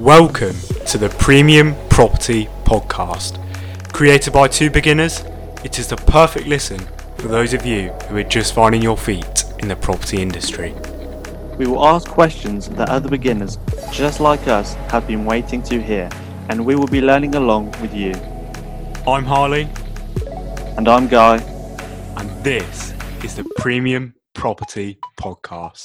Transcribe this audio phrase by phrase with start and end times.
[0.00, 0.56] Welcome
[0.86, 3.36] to the Premium Property Podcast.
[3.92, 5.22] Created by two beginners,
[5.62, 6.78] it is the perfect listen
[7.18, 10.72] for those of you who are just finding your feet in the property industry.
[11.58, 13.58] We will ask questions that other beginners,
[13.92, 16.08] just like us, have been waiting to hear,
[16.48, 18.14] and we will be learning along with you.
[19.06, 19.68] I'm Harley,
[20.78, 21.36] And I'm Guy.
[22.16, 25.84] and this is the Premium Property Podcast.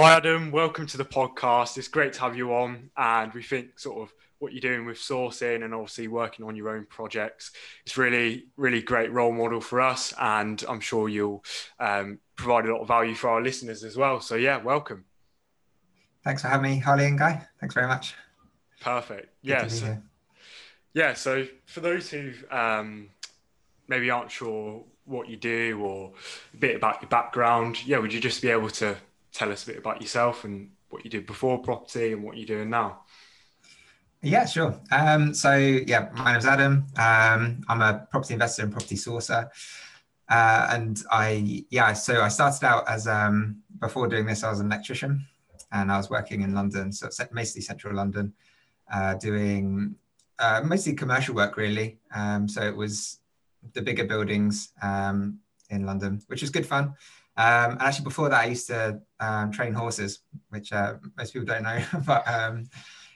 [0.00, 0.52] Hi, Adam.
[0.52, 1.76] Welcome to the podcast.
[1.76, 2.90] It's great to have you on.
[2.96, 6.68] And we think sort of what you're doing with sourcing and obviously working on your
[6.68, 7.50] own projects
[7.84, 10.14] is really, really great role model for us.
[10.20, 11.42] And I'm sure you'll
[11.80, 14.20] um, provide a lot of value for our listeners as well.
[14.20, 15.04] So, yeah, welcome.
[16.22, 17.44] Thanks for having me, Harley and Guy.
[17.58, 18.14] Thanks very much.
[18.80, 19.34] Perfect.
[19.44, 19.96] Good to be
[20.94, 23.10] Yeah, so for those who um,
[23.88, 26.12] maybe aren't sure what you do or
[26.54, 28.96] a bit about your background, yeah, would you just be able to
[29.38, 32.46] tell us a bit about yourself and what you did before property and what you're
[32.46, 33.02] doing now?
[34.20, 34.80] Yeah, sure.
[34.90, 36.86] Um, so yeah, my name's Adam.
[36.96, 39.48] Um, I'm a property investor and property sourcer.
[40.28, 44.58] Uh, and I, yeah, so I started out as, um, before doing this, I was
[44.58, 45.24] an electrician
[45.70, 48.34] and I was working in London, so mostly central London,
[48.92, 49.94] uh, doing
[50.40, 51.98] uh, mostly commercial work really.
[52.12, 53.20] Um, so it was
[53.72, 55.38] the bigger buildings um,
[55.70, 56.94] in London, which was good fun.
[57.36, 61.46] Um, and actually, before that, I used to um, train horses, which uh, most people
[61.46, 61.82] don't know.
[62.06, 62.68] but um,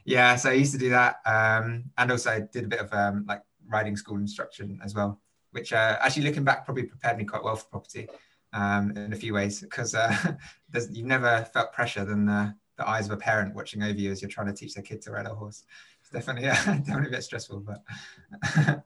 [0.05, 2.93] yeah, so I used to do that, um, and also I did a bit of
[2.93, 5.21] um, like riding school instruction as well,
[5.53, 8.09] which uh, actually, looking back, probably prepared me quite well for property
[8.53, 10.15] um, in a few ways because uh,
[10.91, 14.21] you've never felt pressure than the, the eyes of a parent watching over you as
[14.21, 15.65] you're trying to teach their kid to ride a horse.
[16.01, 18.85] It's definitely yeah, definitely a bit stressful, but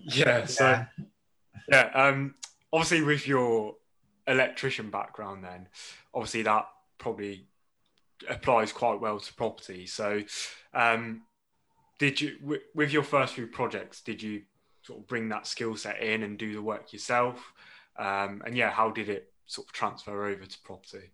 [0.00, 0.86] Yeah, so yeah.
[1.68, 2.34] yeah, um,
[2.72, 3.74] obviously with your
[4.28, 5.68] electrician background, then
[6.14, 6.68] obviously that
[6.98, 7.46] probably
[8.28, 9.86] applies quite well to property.
[9.86, 10.22] So,
[10.74, 11.22] um,
[11.98, 14.42] did you with, with your first few projects, did you
[14.82, 17.52] sort of bring that skill set in and do the work yourself?
[17.98, 21.10] Um, and yeah, how did it sort of transfer over to property?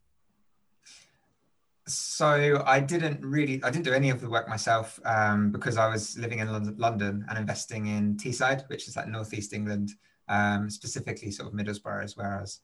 [1.87, 5.89] So I didn't really, I didn't do any of the work myself um, because I
[5.89, 9.93] was living in London, London and investing in Teesside, which is like northeast England,
[10.29, 12.61] um, specifically sort of Middlesbrough is where I was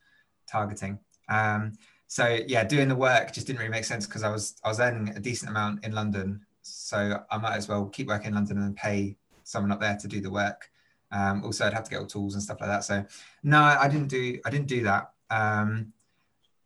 [0.50, 0.98] targeting.
[1.28, 1.72] Um,
[2.06, 4.80] so yeah, doing the work just didn't really make sense because I was I was
[4.80, 8.58] earning a decent amount in London, so I might as well keep working in London
[8.58, 10.70] and pay someone up there to do the work.
[11.12, 12.84] Um, also, I'd have to get all tools and stuff like that.
[12.84, 13.04] So
[13.42, 15.12] no, I didn't do I didn't do that.
[15.30, 15.92] Um,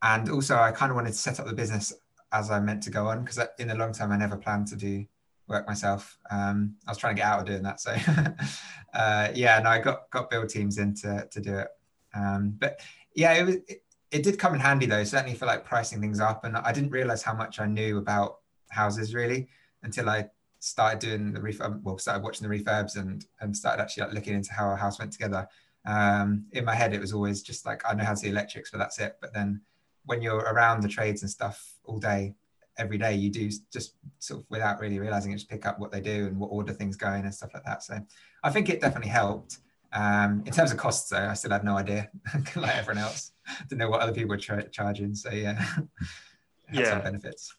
[0.02, 1.92] and also, I kind of wanted to set up the business
[2.32, 4.76] as I meant to go on because in the long term I never planned to
[4.76, 5.04] do
[5.46, 6.18] work myself.
[6.30, 7.80] Um, I was trying to get out of doing that.
[7.80, 7.92] So
[8.94, 11.68] uh, yeah, no, I got got build teams in to, to do it.
[12.14, 12.80] Um, but
[13.14, 16.20] yeah, it was it, it did come in handy though, certainly for like pricing things
[16.20, 16.44] up.
[16.44, 18.38] And I didn't realize how much I knew about
[18.70, 19.48] houses really
[19.82, 20.28] until I
[20.60, 24.34] started doing the refurb, well, started watching the refurbs and and started actually like looking
[24.34, 25.48] into how a house went together.
[25.86, 28.70] Um, in my head, it was always just like I know how to do electrics,
[28.70, 29.16] but that's it.
[29.20, 29.60] But then
[30.04, 32.34] when you're around the trades and stuff all day,
[32.78, 35.92] every day, you do just sort of without really realizing it, just pick up what
[35.92, 37.82] they do and what order things go in and stuff like that.
[37.82, 37.98] So
[38.42, 39.58] I think it definitely helped.
[39.94, 42.10] Um, in terms of costs, though, I still had no idea,
[42.56, 43.32] like everyone else.
[43.68, 45.14] Didn't know what other people were tra- charging.
[45.14, 45.56] So yeah, it
[46.66, 46.98] had some Yeah.
[47.00, 47.54] benefits.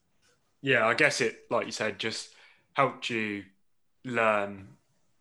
[0.62, 2.30] Yeah, I guess it, like you said, just
[2.74, 3.44] helped you
[4.04, 4.68] learn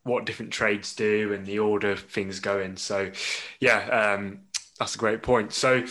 [0.03, 2.77] what different trades do and the order things go in.
[2.77, 3.11] So,
[3.61, 4.41] yeah, um,
[4.79, 5.53] that's a great point.
[5.53, 5.85] So,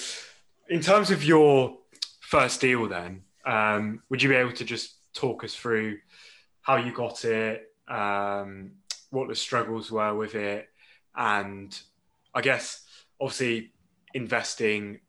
[0.70, 1.78] in terms of your
[2.22, 6.00] first deal, then, um, would you be able to just talk us through
[6.62, 8.72] how you got it, um,
[9.12, 10.68] what the struggles were with it,
[11.16, 11.78] and
[12.34, 12.86] I guess
[13.20, 13.72] obviously
[14.14, 15.00] investing.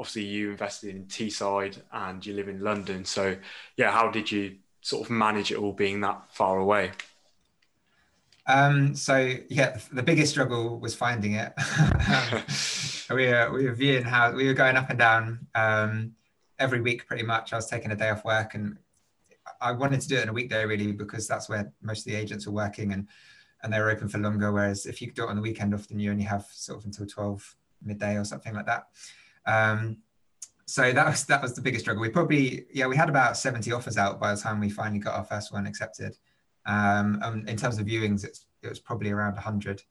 [0.00, 3.04] Obviously, you invested in Teesside and you live in London.
[3.04, 3.36] So,
[3.76, 6.92] yeah, how did you sort of manage it all being that far away?
[8.48, 11.52] Um, so yeah, the biggest struggle was finding it.
[13.10, 16.14] we were we were viewing how we were going up and down um,
[16.58, 17.52] every week pretty much.
[17.52, 18.78] I was taking a day off work and
[19.60, 22.18] I wanted to do it in a weekday really because that's where most of the
[22.18, 23.06] agents were working and
[23.62, 24.52] and they were open for longer.
[24.52, 27.06] Whereas if you do it on the weekend, often you only have sort of until
[27.06, 28.86] twelve midday or something like that.
[29.46, 29.98] Um,
[30.66, 32.02] so that was that was the biggest struggle.
[32.02, 35.14] We probably yeah we had about seventy offers out by the time we finally got
[35.14, 36.16] our first one accepted.
[36.66, 39.82] Um, and in terms of viewings, it was probably around 100.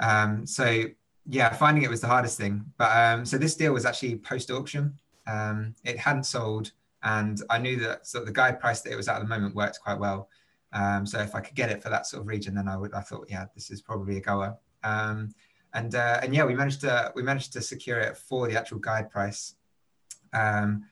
[0.00, 0.84] Um, so
[1.26, 2.64] yeah, finding it was the hardest thing.
[2.76, 4.98] But um, so this deal was actually post auction.
[5.26, 6.72] Um, it hadn't sold,
[7.02, 9.80] and I knew that so the guide price that it was at the moment worked
[9.80, 10.28] quite well.
[10.74, 12.92] Um, so if I could get it for that sort of region, then I would.
[12.92, 14.56] I thought, yeah, this is probably a goer.
[14.82, 15.30] Um,
[15.72, 18.78] and uh, and yeah, we managed to we managed to secure it for the actual
[18.78, 19.54] guide price.
[20.32, 20.84] Um,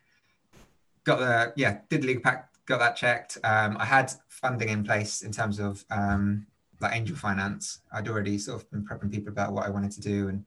[1.05, 3.38] got the yeah, did legal pack, got that checked.
[3.44, 6.46] Um, I had funding in place in terms of um,
[6.81, 7.81] like angel finance.
[7.93, 10.44] I'd already sort of been prepping people about what I wanted to do and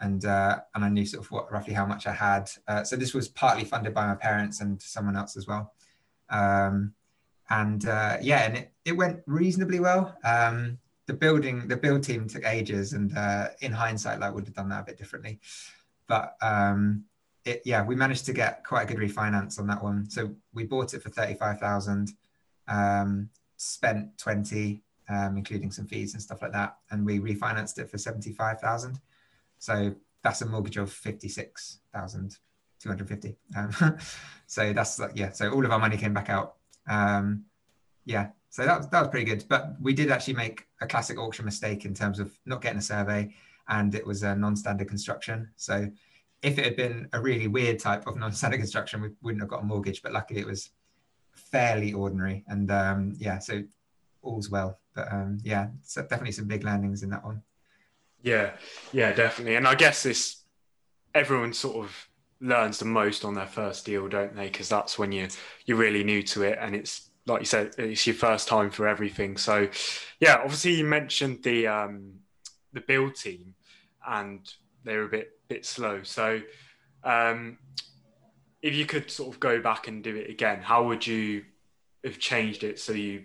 [0.00, 2.50] and uh, and I knew sort of what roughly how much I had.
[2.68, 5.72] Uh, so this was partly funded by my parents and someone else as well.
[6.28, 6.92] Um,
[7.50, 10.16] and uh, yeah, and it, it went reasonably well.
[10.24, 14.54] Um, the building, the build team took ages, and uh, in hindsight, like would have
[14.54, 15.38] done that a bit differently.
[16.08, 17.04] But um,
[17.44, 20.08] it, yeah, we managed to get quite a good refinance on that one.
[20.10, 22.12] So we bought it for thirty-five thousand,
[22.66, 27.88] um, spent twenty, um, including some fees and stuff like that, and we refinanced it
[27.88, 29.00] for seventy-five thousand.
[29.58, 32.36] So that's a mortgage of fifty-six thousand
[32.80, 33.36] two hundred fifty.
[33.56, 33.70] Um,
[34.46, 35.30] so that's yeah.
[35.30, 36.55] So all of our money came back out.
[36.88, 37.44] Um,
[38.04, 39.44] yeah, so that was, that was pretty good.
[39.48, 42.82] But we did actually make a classic auction mistake in terms of not getting a
[42.82, 43.34] survey,
[43.68, 45.50] and it was a non-standard construction.
[45.56, 45.90] So
[46.42, 49.62] if it had been a really weird type of non-standard construction, we wouldn't have got
[49.62, 50.02] a mortgage.
[50.02, 50.70] But luckily, it was
[51.32, 53.62] fairly ordinary, and um, yeah, so
[54.22, 54.78] all's well.
[54.94, 57.42] But um, yeah, so definitely some big landings in that one.
[58.22, 58.52] Yeah,
[58.92, 59.56] yeah, definitely.
[59.56, 60.42] And I guess this
[61.14, 62.08] everyone sort of
[62.40, 64.46] learns the most on their first deal, don't they?
[64.46, 65.28] Because that's when you
[65.64, 68.86] you're really new to it, and it's like you said, it's your first time for
[68.86, 69.36] everything.
[69.36, 69.68] So,
[70.20, 72.12] yeah, obviously you mentioned the um,
[72.72, 73.54] the build team,
[74.06, 74.48] and
[74.84, 76.02] they're a bit bit slow.
[76.02, 76.40] So,
[77.04, 77.58] um,
[78.62, 81.44] if you could sort of go back and do it again, how would you
[82.04, 83.24] have changed it so you,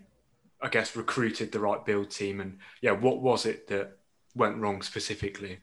[0.61, 2.41] I guess, recruited the right build team?
[2.41, 3.97] And yeah, what was it that
[4.35, 5.59] went wrong specifically?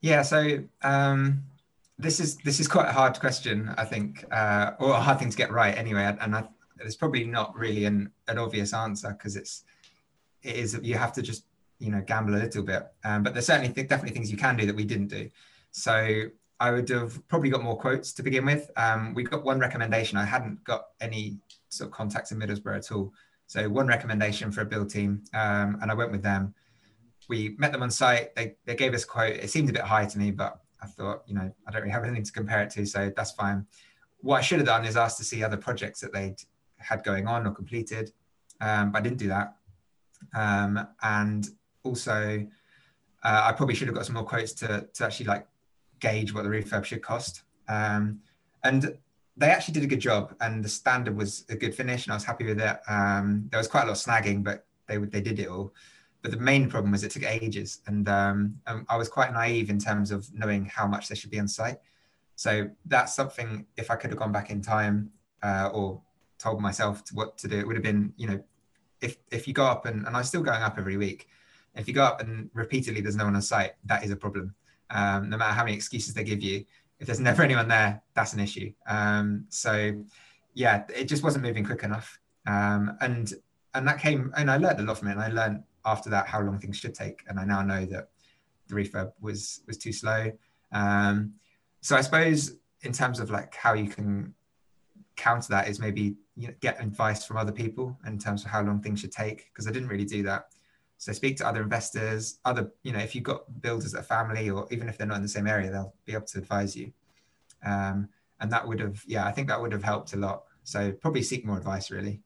[0.00, 1.42] Yeah, so um,
[2.00, 5.30] this is this is quite a hard question, I think, uh, or a hard thing
[5.30, 6.16] to get right anyway.
[6.20, 6.44] And I,
[6.76, 9.64] there's probably not really an, an obvious answer because it's
[10.42, 11.44] it is you have to just
[11.78, 12.86] you know gamble a little bit.
[13.04, 15.28] Um, but there's certainly th- definitely things you can do that we didn't do.
[15.72, 16.24] So
[16.58, 18.70] I would have probably got more quotes to begin with.
[18.76, 20.18] Um, we got one recommendation.
[20.18, 21.38] I hadn't got any
[21.68, 23.12] sort of contacts in Middlesbrough at all.
[23.46, 26.54] So one recommendation for a build team, um, and I went with them.
[27.28, 28.34] We met them on site.
[28.34, 29.36] They, they gave us a quote.
[29.36, 31.92] It seemed a bit high to me, but I thought, you know, I don't really
[31.92, 33.66] have anything to compare it to, so that's fine.
[34.20, 36.36] What I should have done is asked to see other projects that they'd
[36.78, 38.12] had going on or completed,
[38.60, 39.56] um, but I didn't do that.
[40.34, 41.48] Um, and
[41.82, 42.46] also,
[43.22, 45.46] uh, I probably should have got some more quotes to, to actually like
[45.98, 47.42] gauge what the refurb should cost.
[47.68, 48.20] Um,
[48.64, 48.96] and
[49.36, 52.16] they actually did a good job, and the standard was a good finish, and I
[52.16, 52.78] was happy with it.
[52.88, 55.72] Um, there was quite a lot of snagging, but they they did it all.
[56.22, 59.78] But the main problem was it took ages, and um, I was quite naive in
[59.78, 61.78] terms of knowing how much there should be on site.
[62.36, 63.66] So that's something.
[63.76, 65.10] If I could have gone back in time,
[65.42, 66.00] uh, or
[66.38, 68.42] told myself to what to do, it would have been, you know,
[69.00, 71.28] if if you go up and and I'm still going up every week.
[71.76, 74.54] If you go up and repeatedly there's no one on site, that is a problem.
[74.90, 76.64] Um, no matter how many excuses they give you,
[76.98, 78.72] if there's never anyone there, that's an issue.
[78.86, 80.04] Um, so
[80.54, 82.18] yeah, it just wasn't moving quick enough.
[82.46, 83.32] Um, and
[83.74, 85.12] and that came and I learned a lot from it.
[85.12, 87.22] And I learned after that how long things should take.
[87.28, 88.08] And I now know that
[88.68, 90.32] the refurb was was too slow.
[90.72, 91.34] Um,
[91.80, 94.34] so I suppose in terms of like how you can
[95.16, 98.62] counter that is maybe you know, get advice from other people in terms of how
[98.62, 100.46] long things should take because I didn't really do that.
[100.96, 104.50] So speak to other investors, other you know if you've got builders at a family
[104.50, 106.92] or even if they're not in the same area, they'll be able to advise you.
[107.64, 108.08] Um,
[108.40, 110.44] and that would have yeah I think that would have helped a lot.
[110.64, 112.22] So probably seek more advice really.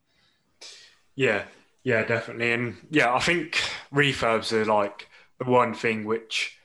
[1.17, 1.45] Yeah,
[1.85, 3.61] yeah, definitely, and yeah, I think
[3.93, 6.59] refurbs are like the one thing which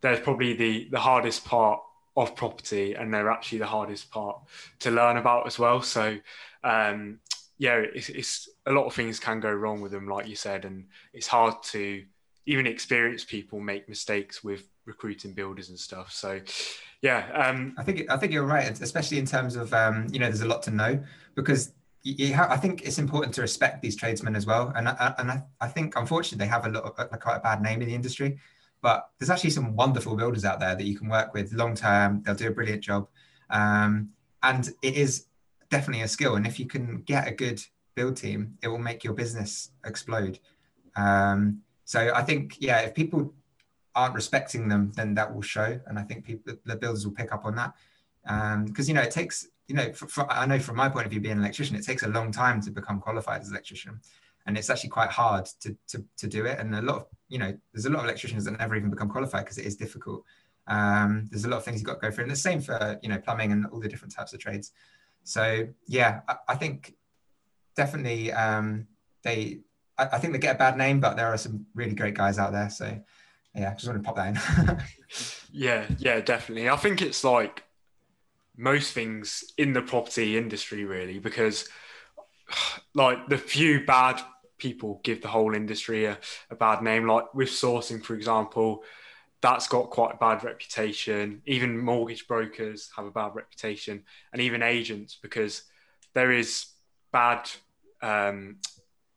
[0.00, 1.80] there's probably the the hardest part
[2.16, 4.38] of property and they're actually the hardest part
[4.80, 5.82] to learn about as well.
[5.82, 6.18] So
[6.62, 7.18] um,
[7.58, 10.64] yeah it's, it's, a lot of things can go wrong with them like you said
[10.64, 12.02] and it's hard to
[12.46, 16.12] even experienced people make mistakes with recruiting builders and stuff.
[16.12, 16.40] So
[17.04, 20.26] yeah um, i think i think you're right especially in terms of um, you know
[20.26, 20.98] there's a lot to know
[21.34, 21.72] because
[22.04, 25.42] have, I think it's important to respect these tradesmen as well, and I, and I,
[25.60, 27.94] I think unfortunately they have a lot of a, quite a bad name in the
[27.94, 28.38] industry.
[28.82, 32.22] But there's actually some wonderful builders out there that you can work with long term.
[32.22, 33.08] They'll do a brilliant job.
[33.48, 34.10] Um,
[34.42, 35.24] and it is
[35.70, 36.36] definitely a skill.
[36.36, 40.38] And if you can get a good build team, it will make your business explode.
[40.96, 43.32] Um, so I think, yeah, if people
[43.94, 45.80] aren't respecting them, then that will show.
[45.86, 47.72] And I think people, the builders will pick up on that.
[48.66, 51.06] Because, um, you know, it takes, you know, for, for, I know from my point
[51.06, 53.54] of view, being an electrician, it takes a long time to become qualified as an
[53.54, 54.00] electrician
[54.46, 56.58] and it's actually quite hard to, to, to do it.
[56.58, 59.08] And a lot of, you know, there's a lot of electricians that never even become
[59.08, 60.22] qualified because it is difficult.
[60.66, 62.24] Um, there's a lot of things you've got to go through.
[62.24, 64.72] And the same for, you know, plumbing and all the different types of trades.
[65.22, 66.94] So yeah, I, I think
[67.76, 68.86] definitely um,
[69.22, 69.60] they.
[69.96, 72.38] I, I, think they get a bad name, but there are some really great guys
[72.38, 72.68] out there.
[72.68, 72.98] So
[73.54, 74.78] yeah, just want to pop that in.
[75.52, 76.68] yeah, yeah, definitely.
[76.68, 77.63] I think it's like
[78.56, 81.68] most things in the property industry, really, because
[82.94, 84.20] like the few bad
[84.58, 86.18] people give the whole industry a,
[86.50, 87.06] a bad name.
[87.06, 88.82] Like with sourcing, for example,
[89.40, 91.42] that's got quite a bad reputation.
[91.46, 95.62] Even mortgage brokers have a bad reputation, and even agents because
[96.14, 96.66] there is
[97.12, 97.50] bad
[98.02, 98.56] um,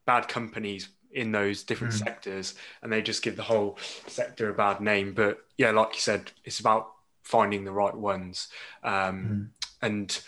[0.06, 2.00] bad companies in those different mm.
[2.00, 3.78] sectors, and they just give the whole
[4.08, 5.14] sector a bad name.
[5.14, 6.92] But yeah, like you said, it's about
[7.28, 8.48] finding the right ones.
[8.84, 9.48] Um, mm.
[9.82, 10.20] And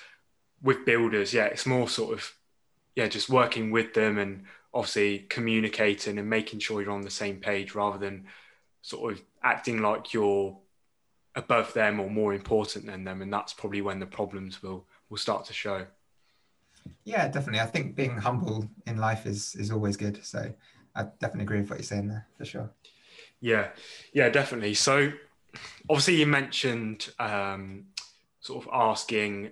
[0.61, 2.33] with builders, yeah, it's more sort of
[2.95, 7.37] yeah, just working with them and obviously communicating and making sure you're on the same
[7.37, 8.25] page rather than
[8.81, 10.57] sort of acting like you're
[11.35, 13.21] above them or more important than them.
[13.21, 15.87] And that's probably when the problems will will start to show.
[17.05, 17.61] Yeah definitely.
[17.61, 20.23] I think being humble in life is is always good.
[20.25, 20.53] So
[20.95, 22.69] i definitely agree with what you're saying there for sure.
[23.39, 23.69] Yeah.
[24.11, 24.73] Yeah definitely.
[24.73, 25.13] So
[25.89, 27.85] obviously you mentioned um,
[28.39, 29.51] sort of asking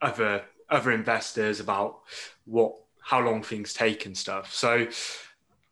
[0.00, 2.00] other other investors about
[2.44, 4.52] what how long things take and stuff.
[4.52, 4.86] So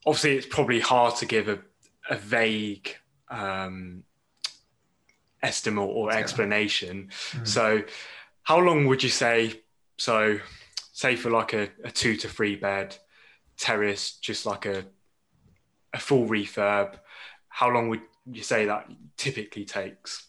[0.06, 1.58] obviously it's probably hard to give a,
[2.08, 2.96] a vague
[3.28, 4.04] um,
[5.42, 7.10] estimate or explanation.
[7.32, 7.46] Mm.
[7.46, 7.82] So
[8.42, 9.62] how long would you say?
[9.98, 10.38] So
[10.92, 12.96] say for like a, a two to three bed
[13.58, 14.84] terrace, just like a
[15.92, 16.96] a full refurb,
[17.48, 18.02] how long would
[18.32, 20.26] you say that typically takes?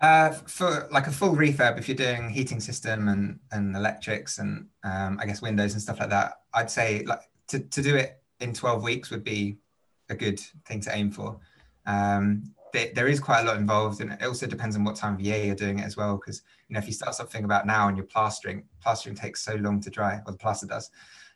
[0.00, 4.66] Uh, for like a full refurb, if you're doing heating system and, and electrics and
[4.82, 8.20] um, I guess windows and stuff like that, I'd say like to, to do it
[8.40, 9.58] in 12 weeks would be
[10.10, 11.38] a good thing to aim for.
[11.86, 15.14] Um, there, there is quite a lot involved and it also depends on what time
[15.14, 16.16] of year you're doing it as well.
[16.16, 19.54] Because, you know, if you start something about now and you're plastering, plastering takes so
[19.54, 20.90] long to dry, or the plaster does.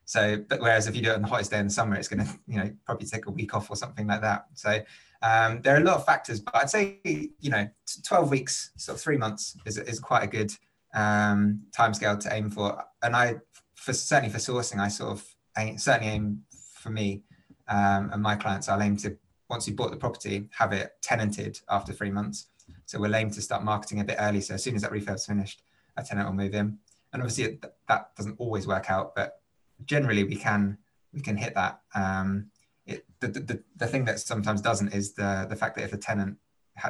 [0.08, 2.08] So, but whereas if you do it on the hottest day in the summer, it's
[2.08, 4.46] going to, you know, probably take a week off or something like that.
[4.54, 4.80] So
[5.20, 7.68] um, there are a lot of factors, but I'd say you know
[8.06, 10.50] 12 weeks, so three months is, is quite a good
[10.94, 12.82] um, timescale to aim for.
[13.02, 13.34] And I,
[13.74, 15.26] for certainly for sourcing, I sort of
[15.58, 17.24] aim, certainly aim for me
[17.68, 18.70] um, and my clients.
[18.70, 19.14] I'll aim to
[19.50, 22.46] once you bought the property, have it tenanted after three months.
[22.86, 24.40] So we'll aim to start marketing a bit early.
[24.40, 25.64] So as soon as that refurb's finished,
[25.98, 26.78] a tenant will move in.
[27.12, 29.37] And obviously that doesn't always work out, but
[29.84, 30.78] generally we can
[31.12, 31.80] we can hit that.
[31.94, 32.50] Um,
[32.86, 35.98] it, the, the, the thing that sometimes doesn't is the the fact that if a
[35.98, 36.38] tenant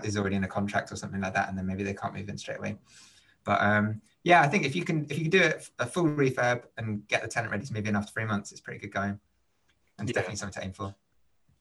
[0.04, 2.28] is already in a contract or something like that, and then maybe they can't move
[2.28, 2.76] in straight away.
[3.44, 6.04] But um, yeah, I think if you can if you can do it a full
[6.04, 8.92] refurb and get the tenant ready to move in after three months, it's pretty good
[8.92, 9.18] going,
[9.98, 10.12] and yeah.
[10.12, 10.94] definitely something to aim for.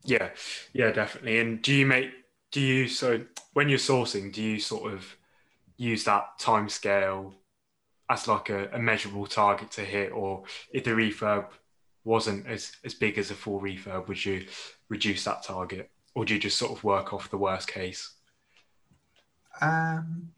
[0.03, 0.29] Yeah,
[0.73, 1.39] yeah, definitely.
[1.39, 2.11] And do you make
[2.51, 3.21] do you so
[3.53, 5.17] when you're sourcing, do you sort of
[5.77, 7.33] use that time scale
[8.09, 11.47] as like a, a measurable target to hit, or if the refurb
[12.03, 14.45] wasn't as, as big as a full refurb, would you
[14.89, 15.89] reduce that target?
[16.15, 18.13] Or do you just sort of work off the worst case?
[19.61, 20.29] Um,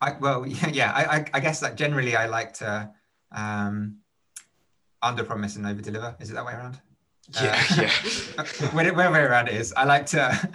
[0.00, 2.90] I, well, yeah, yeah I, I, guess that generally I like to
[3.32, 3.96] um,
[5.02, 6.14] under promise and over deliver.
[6.20, 6.80] Is it that way around?
[7.34, 8.68] Yeah, uh, yeah.
[8.72, 10.50] whatever way around it is, I like to,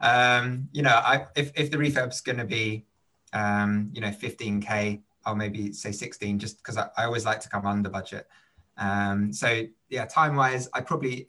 [0.00, 2.84] um, you know, I if if the refurb's going to be,
[3.32, 7.48] um, you know, 15k, I'll maybe say 16, just because I, I always like to
[7.48, 8.28] come under budget.
[8.78, 11.28] Um, so yeah, time wise, I probably,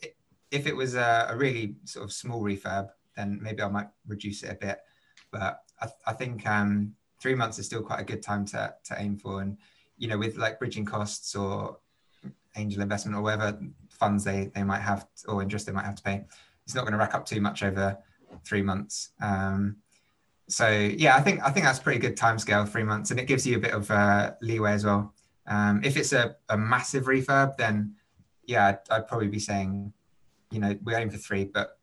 [0.52, 4.44] if it was a, a, really sort of small refurb, then maybe I might reduce
[4.44, 4.80] it a bit.
[5.32, 8.96] But I, I think um, three months is still quite a good time to, to
[9.00, 9.42] aim for.
[9.42, 9.58] And,
[9.98, 11.80] you know, with like bridging costs or
[12.56, 16.04] angel investment or whatever funds they, they might have or interest they might have to
[16.04, 16.24] pay,
[16.66, 17.98] it's not going to rack up too much over
[18.46, 19.12] three months.
[19.22, 19.78] Um,
[20.48, 23.28] so yeah, I think I think that's pretty good time scale, three months, and it
[23.28, 25.14] gives you a bit of uh, leeway as well.
[25.46, 27.96] Um, if it's a, a massive refurb, then
[28.46, 29.94] yeah, I'd, I'd, probably be saying,
[30.52, 31.80] you know, we aim for three, but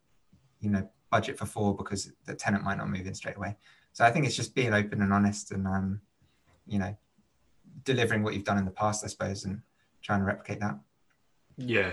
[0.61, 3.57] you know, budget for four because the tenant might not move in straight away.
[3.93, 6.01] So I think it's just being open and honest, and um,
[6.67, 6.97] you know,
[7.85, 9.61] delivering what you've done in the past, I suppose, and
[10.03, 10.79] trying to replicate that.
[11.57, 11.93] Yeah,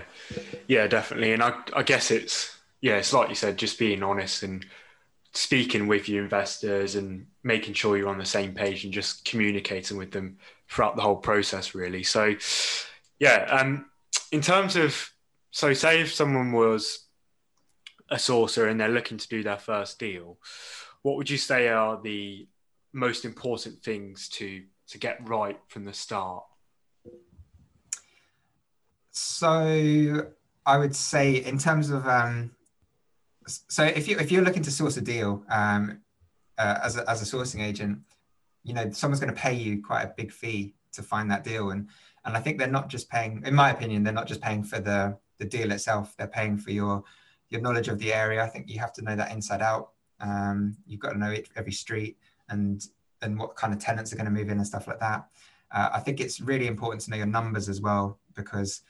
[0.68, 1.32] yeah, definitely.
[1.32, 4.64] And I, I guess it's yeah, it's like you said, just being honest and
[5.32, 9.96] speaking with your investors and making sure you're on the same page and just communicating
[9.96, 10.36] with them
[10.68, 12.02] throughout the whole process, really.
[12.02, 12.34] So,
[13.18, 13.86] yeah, um,
[14.30, 15.10] in terms of,
[15.50, 17.06] so say if someone was
[18.10, 20.38] a sourcer and they're looking to do their first deal,
[21.02, 22.46] what would you say are the
[22.92, 26.44] most important things to to get right from the start?
[29.10, 30.26] So
[30.66, 32.50] I would say in terms of um,
[33.46, 36.00] so if you if you're looking to source a deal um,
[36.58, 37.98] uh, as a, as a sourcing agent,
[38.62, 41.70] you know someone's going to pay you quite a big fee to find that deal
[41.70, 41.88] and
[42.24, 44.80] And I think they're not just paying, in my opinion, they're not just paying for
[44.80, 46.14] the the deal itself.
[46.16, 47.02] They're paying for your
[47.50, 48.42] your knowledge of the area.
[48.42, 49.90] I think you have to know that inside out.
[50.20, 52.16] Um, you've got to know it, every street
[52.48, 52.86] and
[53.22, 55.26] and what kind of tenants are going to move in and stuff like that.
[55.70, 58.82] Uh, I think it's really important to know your numbers as well because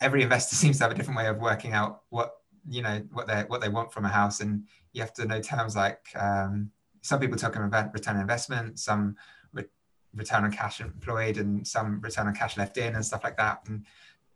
[0.00, 2.36] every investor seems to have a different way of working out what
[2.68, 5.40] you know what they what they want from a house, and you have to know
[5.40, 6.70] terms like um,
[7.02, 9.16] some people talk about return on investment, some
[9.52, 9.64] re-
[10.14, 13.60] return on cash employed, and some return on cash left in, and stuff like that.
[13.68, 13.84] And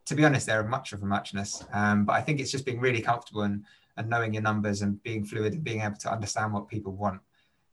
[0.09, 1.65] to be honest, there are much of a muchness.
[1.73, 3.65] Um, but I think it's just being really comfortable and,
[3.99, 7.21] and knowing your numbers and being fluid and being able to understand what people want.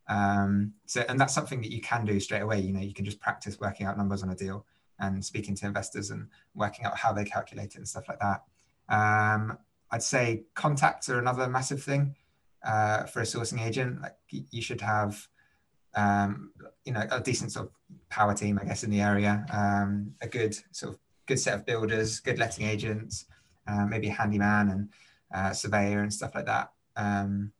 [0.09, 2.59] Um, so, and that's something that you can do straight away.
[2.59, 4.65] You know, you can just practice working out numbers on a deal
[4.99, 8.43] and speaking to investors and working out how they calculate it and stuff like that.
[8.89, 9.57] Um,
[9.95, 12.15] I'd say contacts are another massive thing
[12.67, 14.01] uh, for a sourcing agent.
[14.01, 15.25] Like you should have,
[15.95, 16.51] um,
[16.83, 17.71] you know, a decent sort of
[18.09, 21.65] power team, I guess, in the area, um, a good sort of good set of
[21.65, 23.25] builders, good letting agents,
[23.69, 24.89] uh, maybe a handyman and
[25.33, 27.53] uh, surveyor and stuff like that um,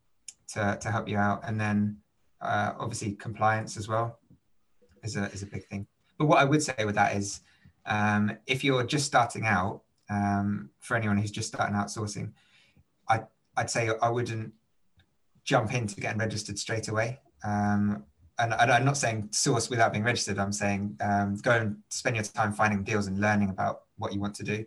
[0.50, 1.40] to, to help you out.
[1.48, 1.96] And then
[2.42, 4.20] uh, obviously compliance as well
[5.04, 5.88] is a, is a big thing.
[6.18, 7.40] But what I would say with that is
[7.86, 12.32] um, if you're just starting out, um, for anyone who's just starting outsourcing,
[13.10, 13.22] I,
[13.58, 14.54] I'd say I wouldn't
[15.44, 17.20] jump into getting registered straight away.
[17.44, 18.04] Um,
[18.38, 20.40] and, I'm not saying source without being registered.
[20.40, 24.20] I'm saying um, go and spend your time finding deals and learning about what you
[24.20, 24.66] want to do.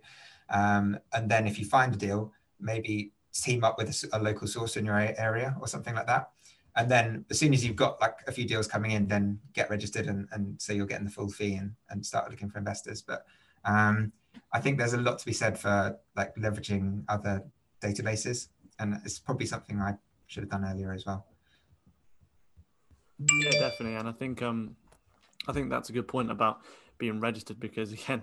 [0.49, 4.47] Um, and then if you find a deal, maybe team up with a, a, local
[4.47, 6.31] source in your area or something like that.
[6.75, 9.69] And then as soon as you've got like a few deals coming in, then get
[9.69, 13.01] registered and, and so you're getting the full fee and, and start looking for investors.
[13.01, 13.25] But
[13.65, 14.11] um,
[14.51, 17.43] I think there's a lot to be said for like leveraging other
[17.81, 18.47] databases.
[18.79, 19.95] And it's probably something I
[20.27, 21.25] should have done earlier as well.
[23.41, 24.77] Yeah, definitely, and I think um,
[25.47, 26.61] I think that's a good point about
[26.97, 28.21] being registered because again,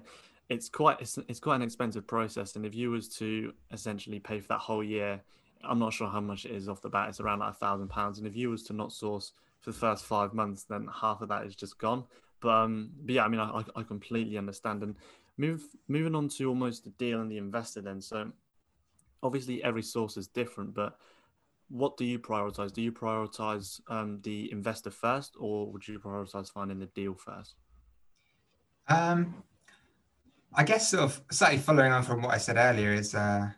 [0.48, 4.40] it's quite it's, it's quite an expensive process, and if you was to essentially pay
[4.40, 5.20] for that whole year,
[5.62, 7.10] I'm not sure how much it is off the bat.
[7.10, 9.76] It's around like a thousand pounds, and if you was to not source for the
[9.76, 12.04] first five months, then half of that is just gone.
[12.40, 14.82] But um, but yeah, I mean, I, I completely understand.
[14.82, 14.94] And
[15.38, 18.00] move moving on to almost the deal and the investor then.
[18.00, 18.32] So
[19.22, 20.98] obviously every source is different, but
[21.68, 22.72] what do you prioritize?
[22.72, 27.56] Do you prioritize um, the investor first, or would you prioritize finding the deal first?
[28.88, 29.42] Um,
[30.54, 33.50] I guess sort of slightly following on from what I said earlier is, uh,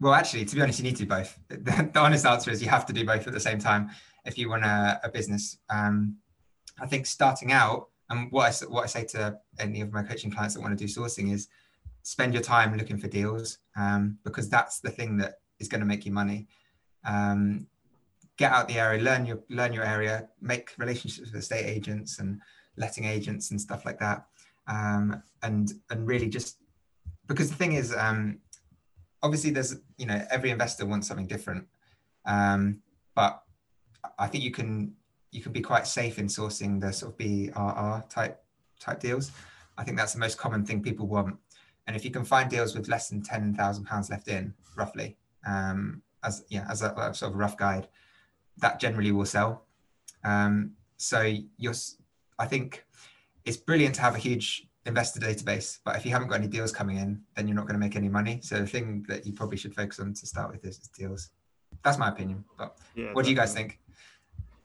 [0.00, 1.38] well, actually, to be honest, you need to do both.
[1.48, 3.90] The, the, honest answer is you have to do both at the same time
[4.24, 5.58] if you want a, a business.
[5.68, 6.16] Um,
[6.80, 10.30] I think starting out, and what I what I say to any of my coaching
[10.30, 11.48] clients that want to do sourcing is
[12.02, 15.86] spend your time looking for deals um, because that's the thing that is going to
[15.86, 16.46] make you money.
[17.04, 17.66] Um,
[18.36, 22.40] get out the area, learn your learn your area, make relationships with estate agents and
[22.76, 24.26] letting agents and stuff like that,
[24.68, 26.58] um, and and really just
[27.26, 28.38] because the thing is, um,
[29.22, 31.66] obviously there's you know every investor wants something different,
[32.26, 32.80] um,
[33.14, 33.42] but
[34.18, 34.94] I think you can
[35.32, 38.42] you can be quite safe in sourcing the sort of BRR type
[38.78, 39.32] type deals.
[39.76, 41.36] I think that's the most common thing people want.
[41.86, 45.16] And if you can find deals with less than ten thousand pounds left in, roughly,
[45.46, 47.88] um, as yeah as a, a, sort of rough guide
[48.58, 49.64] that generally will sell.
[50.24, 51.74] Um, so you're
[52.38, 52.84] i think
[53.44, 56.70] it's brilliant to have a huge investor database but if you haven't got any deals
[56.70, 58.38] coming in then you're not going to make any money.
[58.42, 61.30] So the thing that you probably should focus on to start with is, is deals.
[61.84, 63.80] That's my opinion but yeah, what do you guys think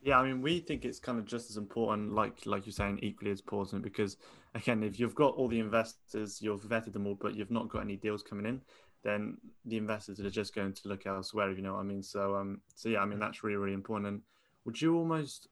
[0.08, 3.00] yeah, I mean, we think it's kind of just as important, like like you're saying,
[3.02, 3.84] equally as important.
[3.84, 4.16] Because
[4.56, 7.82] again, if you've got all the investors, you've vetted them all, but you've not got
[7.82, 8.62] any deals coming in,
[9.04, 11.52] then the investors are just going to look elsewhere.
[11.52, 12.02] You know what I mean?
[12.02, 14.08] So, um, so yeah, I mean that's really really important.
[14.08, 14.22] And
[14.64, 15.50] would you almost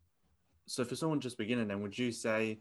[0.67, 2.59] so for someone just beginning, then would you say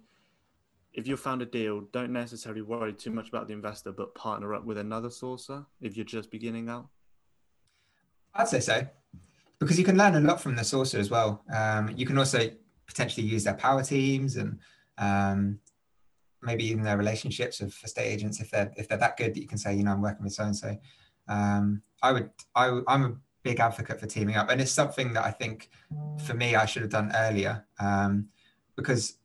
[0.94, 4.52] if you found a deal, don't necessarily worry too much about the investor, but partner
[4.52, 6.88] up with another sourcer if you're just beginning out?
[8.34, 8.84] I'd say so,
[9.58, 11.42] because you can learn a lot from the sourcer as well.
[11.54, 12.50] Um, you can also
[12.86, 14.58] potentially use their power teams and
[14.98, 15.58] um,
[16.42, 19.48] maybe even their relationships with estate agents if they're if they're that good that you
[19.48, 20.76] can say you know I'm working with so and so.
[22.02, 25.30] I would I, I'm a big advocate for teaming up, and it's something that I
[25.30, 25.70] think
[26.24, 28.28] for me I should have done earlier um,
[28.76, 29.18] because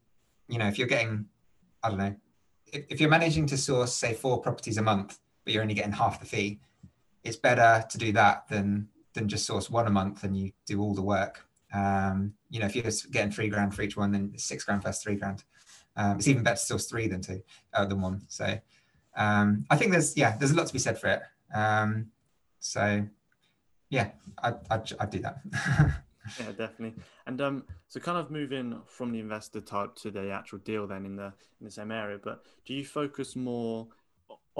[0.47, 1.25] you know if you're getting
[1.83, 2.15] I don't know
[2.67, 5.91] if, if you're managing to source say four properties a month but you're only getting
[5.91, 6.59] half the fee,
[7.23, 10.81] it's better to do that than than just source one a month and you do
[10.81, 11.45] all the work.
[11.73, 15.03] Um, you know, if you're getting three grand for each one, then six grand versus
[15.03, 15.43] three grand.
[15.95, 17.41] Um, it's even better to source three than two,
[17.73, 18.21] uh, than one.
[18.27, 18.57] So
[19.15, 21.21] um, I think there's yeah, there's a lot to be said for it.
[21.53, 22.07] Um,
[22.59, 23.05] so
[23.89, 25.41] yeah, I I I'd do that.
[26.39, 26.93] yeah, definitely.
[27.25, 31.05] And um, so kind of moving from the investor type to the actual deal, then
[31.05, 32.19] in the in the same area.
[32.23, 33.87] But do you focus more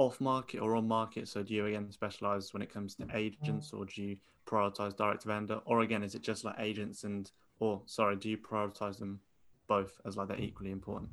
[0.00, 1.28] off market or on market?
[1.28, 5.22] So do you again specialize when it comes to agents, or do you prioritize direct
[5.22, 8.98] to vendor, or again is it just like agents and or sorry, do you prioritize
[8.98, 9.20] them
[9.68, 11.10] both as like they're equally important?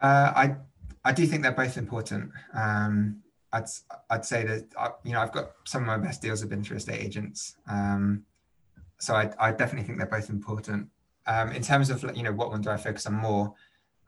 [0.00, 0.56] Uh, I
[1.06, 2.30] I do think they're both important.
[2.52, 3.64] Um, I'd
[4.10, 6.62] I'd say that uh, you know I've got some of my best deals have been
[6.62, 7.56] through estate agents.
[7.66, 8.24] Um,
[8.98, 10.88] so I, I definitely think they're both important.
[11.26, 13.54] Um, in terms of you know what one do I focus on more,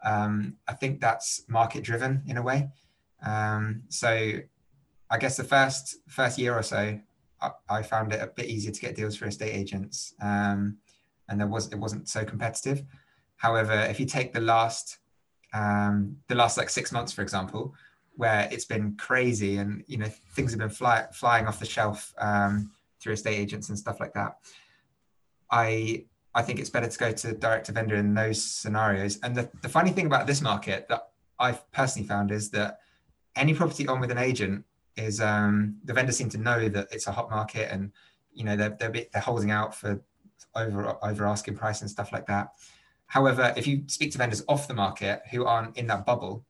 [0.05, 2.69] um, I think that's market driven in a way.
[3.25, 4.33] Um, so
[5.11, 6.99] I guess the first first year or so,
[7.41, 10.79] I, I, found it a bit easier to get deals for estate agents, um,
[11.29, 12.85] and there was it wasn't so competitive.
[13.37, 14.99] However, if you take the last
[15.53, 17.75] um, the last like six months, for example,
[18.17, 22.13] where it's been crazy and you know things have been fly, flying off the shelf
[22.19, 24.39] um, through estate agents and stuff like that.
[25.51, 26.05] I
[26.35, 29.19] I think it's better to go to direct to vendor in those scenarios.
[29.23, 32.79] And the, the funny thing about this market that I've personally found is that
[33.39, 34.65] any property on with an agent
[34.97, 37.93] is um, the vendors seem to know that it's a hot market and
[38.33, 40.03] you know they're, they're, they're holding out for
[40.55, 42.53] over over asking price and stuff like that.
[43.07, 46.45] However, if you speak to vendors off the market who aren't in that bubble,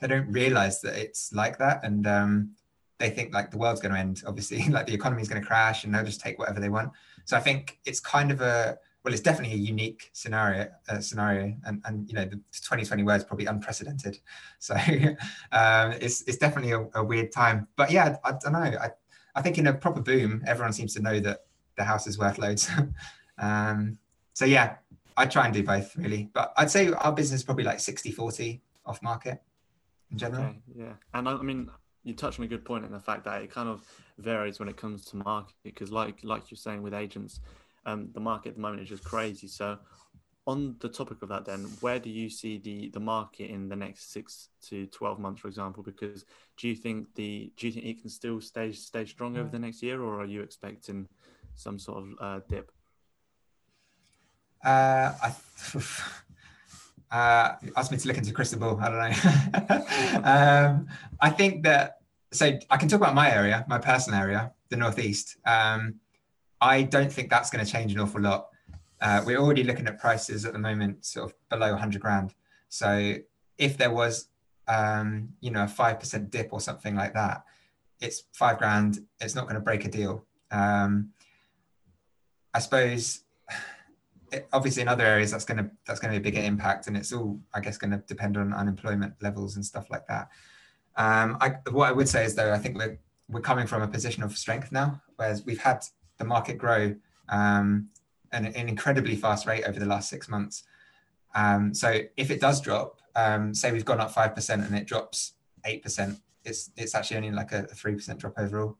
[0.00, 2.50] they don't realize that it's like that and um,
[2.98, 5.46] they think like the world's going to end obviously like the economy is going to
[5.46, 6.90] crash and they'll just take whatever they want
[7.24, 10.68] so I think it's kind of a well, it's definitely a unique scenario.
[10.88, 14.18] Uh, scenario, and and you know, the 2020 word is probably unprecedented.
[14.58, 14.74] So
[15.52, 17.68] um, it's it's definitely a, a, weird time.
[17.76, 18.78] But yeah, I, I don't know.
[18.80, 18.90] I
[19.34, 21.40] I think in a proper boom, everyone seems to know that
[21.76, 22.70] the house is worth loads.
[23.38, 23.98] um,
[24.32, 24.76] so yeah,
[25.18, 26.30] I try and do both really.
[26.32, 29.42] But I'd say our business is probably like 60 40 off market
[30.10, 30.44] in general.
[30.44, 31.68] Okay, yeah, and I, I mean,
[32.04, 33.82] you touched on a good point in the fact that it kind of
[34.16, 37.40] varies when it comes to market because like like you're saying with agents
[37.86, 39.78] um, the market at the moment is just crazy so
[40.46, 43.76] on the topic of that then where do you see the the market in the
[43.76, 46.24] next six to 12 months for example because
[46.56, 49.58] do you think the do you think it can still stay stay strong over the
[49.58, 51.08] next year or are you expecting
[51.54, 52.70] some sort of uh, dip
[54.64, 55.34] uh, I,
[57.14, 58.80] uh, asked me to look into crystal ball.
[58.80, 60.24] I don't know.
[60.24, 60.88] um,
[61.20, 61.98] I think that
[62.32, 65.36] so I can talk about my area, my personal area, the Northeast.
[65.46, 66.00] Um,
[66.64, 68.48] I don't think that's going to change an awful lot.
[68.98, 72.34] Uh, we're already looking at prices at the moment, sort of below 100 grand.
[72.70, 73.16] So
[73.58, 74.28] if there was,
[74.66, 77.44] um, you know, a five percent dip or something like that,
[78.00, 79.00] it's five grand.
[79.20, 80.24] It's not going to break a deal.
[80.50, 81.10] Um,
[82.54, 83.20] I suppose.
[84.32, 86.86] It, obviously, in other areas, that's going to that's going to be a bigger impact,
[86.86, 90.28] and it's all, I guess, going to depend on unemployment levels and stuff like that.
[90.96, 92.98] Um, I, what I would say is though, I think we're
[93.28, 95.84] we're coming from a position of strength now, whereas we've had
[96.18, 96.94] the market grow
[97.28, 97.88] um,
[98.32, 100.64] at an incredibly fast rate over the last six months.
[101.34, 104.86] Um, so if it does drop, um, say we've gone up five percent and it
[104.86, 108.76] drops eight percent, it's it's actually only like a three percent drop overall.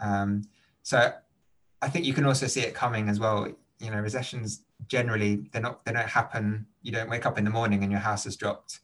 [0.00, 0.42] Um,
[0.82, 1.12] so
[1.80, 3.48] I think you can also see it coming as well.
[3.78, 6.66] You know, recessions generally they're not they don't happen.
[6.82, 8.80] You don't wake up in the morning and your house has dropped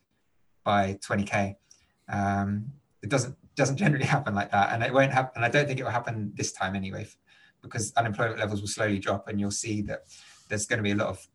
[0.65, 1.57] by 20k.
[2.09, 2.73] Um,
[3.03, 5.33] it doesn't doesn't generally happen like that, and it won't happen.
[5.37, 7.07] And I don't think it will happen this time anyway,
[7.69, 10.05] because unemployment levels will slowly drop, and you'll see that
[10.49, 11.27] there's going to be a lot of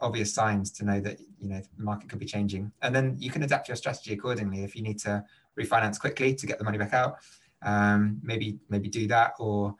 [0.00, 3.30] obvious signs to know that you know the market could be changing, and then you
[3.30, 4.64] can adapt your strategy accordingly.
[4.64, 5.24] If you need to
[5.58, 7.16] refinance quickly to get the money back out,
[7.62, 9.74] um, maybe maybe do that, or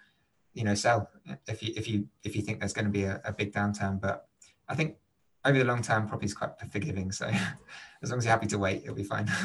[0.54, 1.10] you know sell
[1.46, 4.00] if you if you if you think there's going to be a, a big downturn.
[4.00, 4.26] But
[4.68, 4.96] I think
[5.44, 7.12] over the long term, property is quite forgiving.
[7.12, 7.26] So
[8.02, 9.30] as long as you're happy to wait, it'll be fine.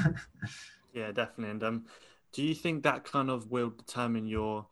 [0.94, 1.52] Yeah, definitely.
[1.52, 1.86] And um,
[2.32, 4.68] do you think that kind of will determine your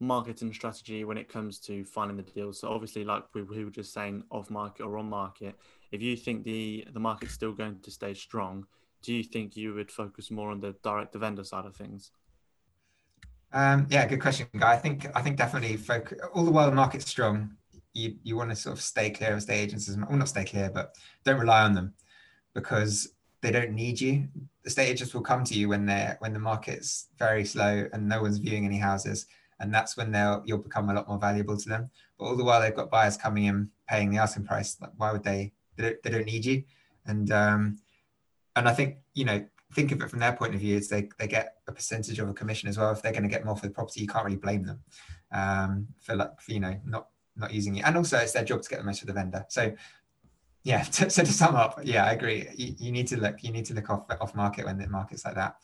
[0.00, 2.60] marketing strategy when it comes to finding the deals?
[2.60, 5.56] So obviously, like we, we were just saying, off market or on market,
[5.92, 8.66] if you think the the market's still going to stay strong,
[9.02, 12.10] do you think you would focus more on the direct to vendor side of things?
[13.52, 14.72] Um, yeah, good question, guy.
[14.72, 15.78] I think I think definitely
[16.34, 17.56] all the while the market's strong,
[17.92, 20.70] you you want to sort of stay clear of estate agents well, not stay clear,
[20.70, 21.94] but don't rely on them
[22.54, 24.28] because they don't need you.
[24.62, 28.08] The estate agents will come to you when they're when the market's very slow and
[28.08, 29.26] no one's viewing any houses,
[29.60, 31.90] and that's when they'll you'll become a lot more valuable to them.
[32.18, 34.76] But all the while they've got buyers coming in paying the asking price.
[34.80, 35.52] Like why would they?
[35.76, 36.64] They don't, they don't need you,
[37.06, 37.78] and um,
[38.54, 40.76] and I think you know think of it from their point of view.
[40.76, 42.90] It's they they get a percentage of a commission as well.
[42.92, 44.80] If they're going to get more for the property, you can't really blame them
[45.32, 47.84] um, for like for, you know not not using it.
[47.84, 49.44] And also it's their job to get the most for the vendor.
[49.48, 49.74] So
[50.64, 52.48] yeah, so to sum up, yeah, I agree.
[52.56, 55.24] You, you, need to look, you need to look off off market when the market's
[55.24, 55.56] like that.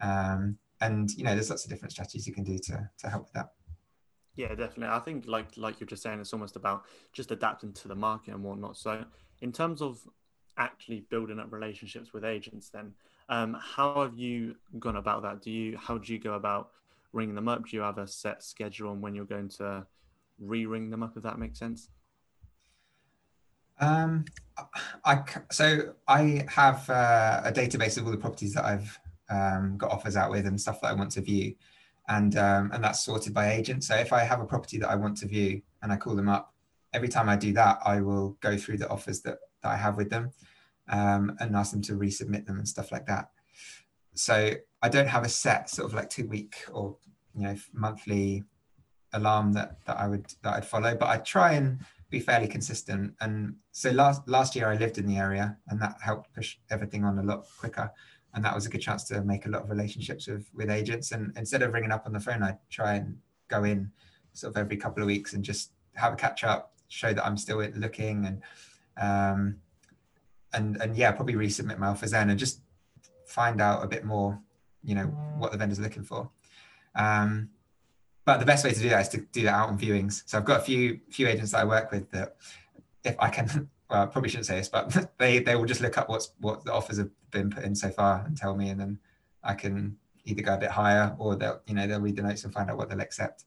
[0.00, 3.24] Um, and you know, there's lots of different strategies you can do to to help
[3.24, 3.50] with that.
[4.36, 4.88] Yeah, definitely.
[4.88, 8.34] I think like like you're just saying, it's almost about just adapting to the market
[8.34, 8.76] and whatnot.
[8.76, 9.04] So
[9.40, 9.98] in terms of
[10.58, 12.92] actually building up relationships with agents, then
[13.28, 15.42] um, how have you gone about that?
[15.42, 16.70] Do you how do you go about
[17.12, 17.66] ringing them up?
[17.66, 19.86] Do you have a set schedule on when you're going to
[20.38, 21.16] re-ring them up?
[21.16, 21.88] If that makes sense.
[23.78, 24.24] Um,
[25.04, 28.98] I so I have uh, a database of all the properties that I've
[29.30, 31.54] um, got offers out with and stuff that I want to view,
[32.08, 33.84] and um, and that's sorted by agent.
[33.84, 36.28] So if I have a property that I want to view and I call them
[36.28, 36.54] up,
[36.92, 39.96] every time I do that, I will go through the offers that, that I have
[39.96, 40.30] with them,
[40.88, 43.30] um, and ask them to resubmit them and stuff like that.
[44.14, 46.96] So I don't have a set sort of like two week or
[47.34, 48.44] you know monthly
[49.12, 53.14] alarm that that I would that I'd follow, but I try and be fairly consistent.
[53.20, 57.04] And so last last year I lived in the area, and that helped push everything
[57.04, 57.90] on a lot quicker.
[58.34, 61.12] And that was a good chance to make a lot of relationships with with agents.
[61.12, 63.16] And instead of ringing up on the phone, I try and
[63.48, 63.90] go in
[64.32, 67.36] sort of every couple of weeks and just have a catch up, show that I'm
[67.38, 68.42] still looking, and
[69.00, 69.56] um,
[70.52, 72.60] and and yeah, probably resubmit my offers then, and just
[73.26, 74.38] find out a bit more,
[74.84, 75.04] you know,
[75.38, 76.30] what the vendor's looking for.
[76.94, 77.50] Um,
[78.24, 80.22] but the best way to do that is to do that out on viewings.
[80.26, 82.36] So I've got a few few agents that I work with that
[83.04, 85.98] if I can well, I probably shouldn't say this, but they they will just look
[85.98, 88.80] up what's what the offers have been put in so far and tell me, and
[88.80, 88.98] then
[89.42, 92.44] I can either go a bit higher or they'll you know they'll read the notes
[92.44, 93.44] and find out what they'll accept.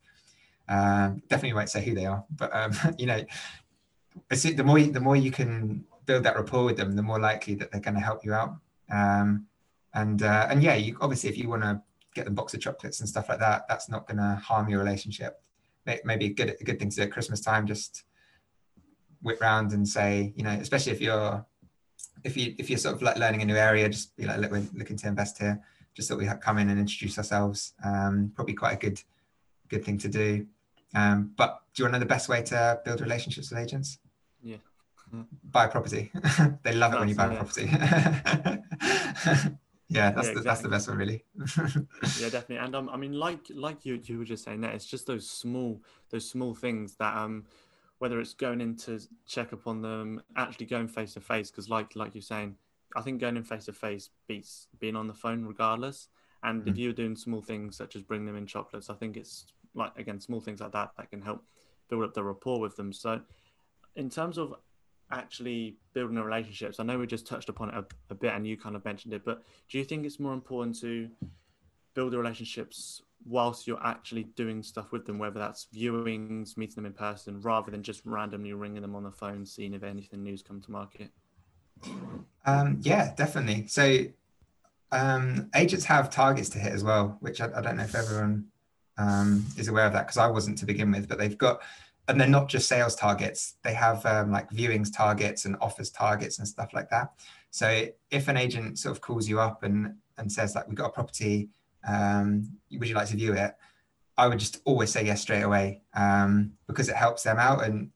[0.67, 3.23] Um, definitely won't say who they are, but um, you know,
[4.29, 7.71] the more the more you can build that rapport with them, the more likely that
[7.71, 8.55] they're going to help you out.
[8.91, 9.45] Um,
[9.93, 11.81] and uh, and yeah, you obviously if you want to
[12.13, 13.67] get them box of chocolates and stuff like that.
[13.67, 15.41] That's not going to harm your relationship.
[16.03, 17.65] Maybe a good a good thing to do at Christmas time.
[17.65, 18.03] Just
[19.21, 21.45] whip round and say, you know, especially if you're
[22.23, 24.51] if you if you're sort of like learning a new area, just be like, look,
[24.51, 25.61] we're looking to invest here.
[25.93, 27.73] Just that we come in and introduce ourselves.
[27.83, 29.01] Um, probably quite a good
[29.69, 30.45] good thing to do.
[30.95, 33.99] Um, but do you want to know the best way to build relationships with agents?
[34.41, 34.57] Yeah.
[35.43, 36.11] Buy a property.
[36.63, 37.69] they love it when you buy a property.
[39.89, 41.23] yeah that's yeah, the, that's the best one really
[42.19, 44.85] yeah definitely and um, i mean like like you you were just saying that it's
[44.85, 47.43] just those small those small things that um
[47.99, 51.69] whether it's going in to check up on them actually going face to face because
[51.69, 52.55] like like you're saying
[52.95, 56.07] i think going in face to face beats being on the phone regardless
[56.43, 56.69] and mm-hmm.
[56.69, 59.91] if you're doing small things such as bring them in chocolates i think it's like
[59.97, 61.43] again small things like that that can help
[61.89, 63.21] build up the rapport with them so
[63.95, 64.55] in terms of
[65.11, 66.79] actually building the relationships?
[66.79, 69.13] I know we just touched upon it a, a, bit and you kind of mentioned
[69.13, 71.09] it, but do you think it's more important to
[71.93, 76.85] build the relationships whilst you're actually doing stuff with them, whether that's viewings, meeting them
[76.85, 80.41] in person, rather than just randomly ringing them on the phone, seeing if anything new's
[80.41, 81.09] come to market?
[82.45, 83.67] Um, yeah, definitely.
[83.67, 84.05] So
[84.91, 88.45] um, agents have targets to hit as well, which I, I don't know if everyone
[88.97, 91.61] um, is aware of that because I wasn't to begin with, but they've got
[92.09, 96.39] and they're not just sales targets they have um, like viewings targets and offers targets
[96.39, 97.13] and stuff like that
[97.51, 100.87] so if an agent sort of calls you up and and says like we've got
[100.87, 101.49] a property
[101.87, 103.55] um, would you like to view it?
[104.17, 107.63] I would just always say yes straight away um, because it helps them out.
[107.63, 107.91] And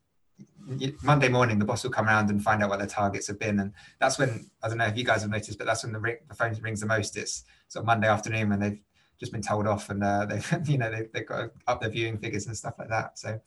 [1.03, 3.59] monday morning the boss will come around and find out what their targets have been.
[3.59, 5.99] And that's when i don't know if you guys have noticed but that's when the,
[5.99, 7.17] ring, the phone rings the most.
[7.17, 8.79] It's sort of monday afternoon when they've
[9.19, 12.17] just been told off and uh, they've you know they've, they've got up their viewing
[12.17, 13.19] figures and stuff like that.
[13.19, 13.41] So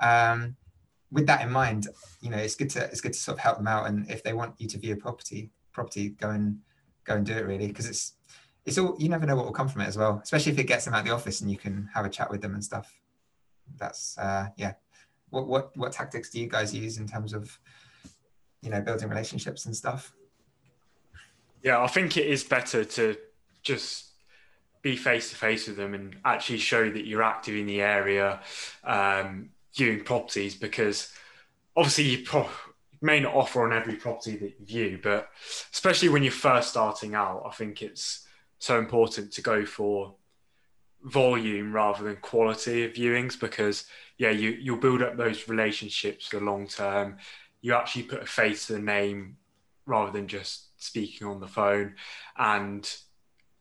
[0.00, 0.56] um,
[1.10, 1.88] with that in mind,
[2.20, 4.22] you know, it's good to it's good to sort of help them out, and if
[4.22, 6.58] they want you to view a property, property, go and
[7.04, 8.14] go and do it really, because it's
[8.64, 10.64] it's all you never know what will come from it as well, especially if it
[10.64, 12.64] gets them out of the office and you can have a chat with them and
[12.64, 12.92] stuff.
[13.76, 14.74] That's uh, yeah.
[15.30, 17.58] What what what tactics do you guys use in terms of
[18.62, 20.12] you know building relationships and stuff?
[21.62, 23.16] Yeah, I think it is better to
[23.62, 24.10] just
[24.82, 28.40] be face to face with them and actually show that you're active in the area.
[28.84, 31.12] Um, viewing properties because
[31.76, 32.48] obviously you pro-
[33.02, 35.28] may not offer on every property that you view, but
[35.72, 38.23] especially when you're first starting out, I think it's
[38.64, 40.14] so important to go for
[41.02, 43.84] volume rather than quality of viewings because
[44.16, 47.18] yeah, you you'll build up those relationships for the long term.
[47.60, 49.36] You actually put a face to the name
[49.86, 51.94] rather than just speaking on the phone,
[52.36, 52.90] and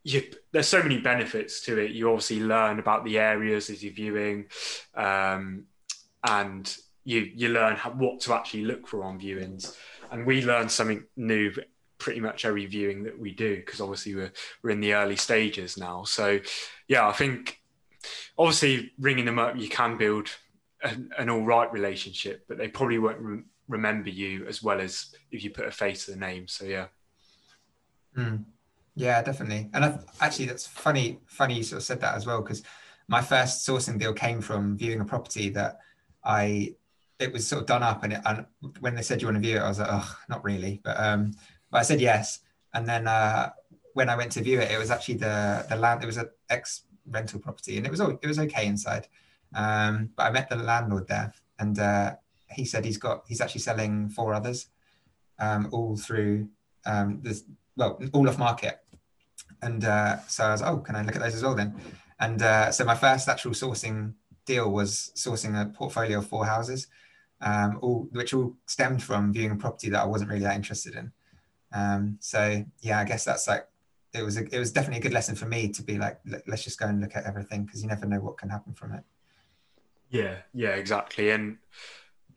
[0.04, 1.92] you, there's so many benefits to it.
[1.92, 4.48] You obviously learn about the areas as you're viewing.
[4.96, 5.66] Um,
[6.26, 9.76] and you you learn how, what to actually look for on viewings.
[10.12, 11.52] And we learn something new
[12.04, 15.78] pretty much every viewing that we do because obviously we're we're in the early stages
[15.78, 16.04] now.
[16.04, 16.42] So
[16.90, 17.62] yeah, I think
[18.38, 20.28] obviously ringing them up you can build
[20.84, 25.16] an, an all right relationship, but they probably won't re- remember you as well as
[25.32, 26.46] if you put a face to the name.
[26.50, 26.88] So yeah.
[28.18, 28.44] Mm.
[28.96, 29.70] Yeah, definitely.
[29.74, 31.20] And I, actually, that's funny.
[31.26, 32.64] Funny you sort of said that as well because
[33.08, 35.80] my first sourcing deal came from viewing a property that
[36.22, 36.76] I
[37.20, 38.46] it was sort of done up, and, it, and
[38.80, 41.00] when they said you want to view it, I was like, oh, not really, but
[41.00, 41.32] um,
[41.74, 42.42] but I said yes,
[42.76, 43.50] and then uh,
[43.94, 46.04] when I went to view it, it was actually the the land.
[46.04, 49.08] It was an ex rental property, and it was it was okay inside.
[49.56, 52.16] Um, but I met the landlord there, and uh,
[52.52, 54.68] he said he's got he's actually selling four others,
[55.40, 56.48] um, all through
[56.86, 57.44] um, this
[57.76, 58.80] well all off market.
[59.64, 61.74] And uh, so I was, oh, can I look at those as well then?
[62.20, 64.14] And uh, so my first actual sourcing
[64.46, 66.88] deal was sourcing a portfolio of four houses,
[67.42, 70.96] um, all which all stemmed from viewing a property that I wasn't really that interested
[70.96, 71.12] in.
[71.74, 73.68] Um, so yeah, I guess that's like
[74.14, 76.64] it was a, it was definitely a good lesson for me to be like let's
[76.64, 79.04] just go and look at everything because you never know what can happen from it.
[80.10, 81.32] Yeah, yeah, exactly.
[81.32, 81.58] And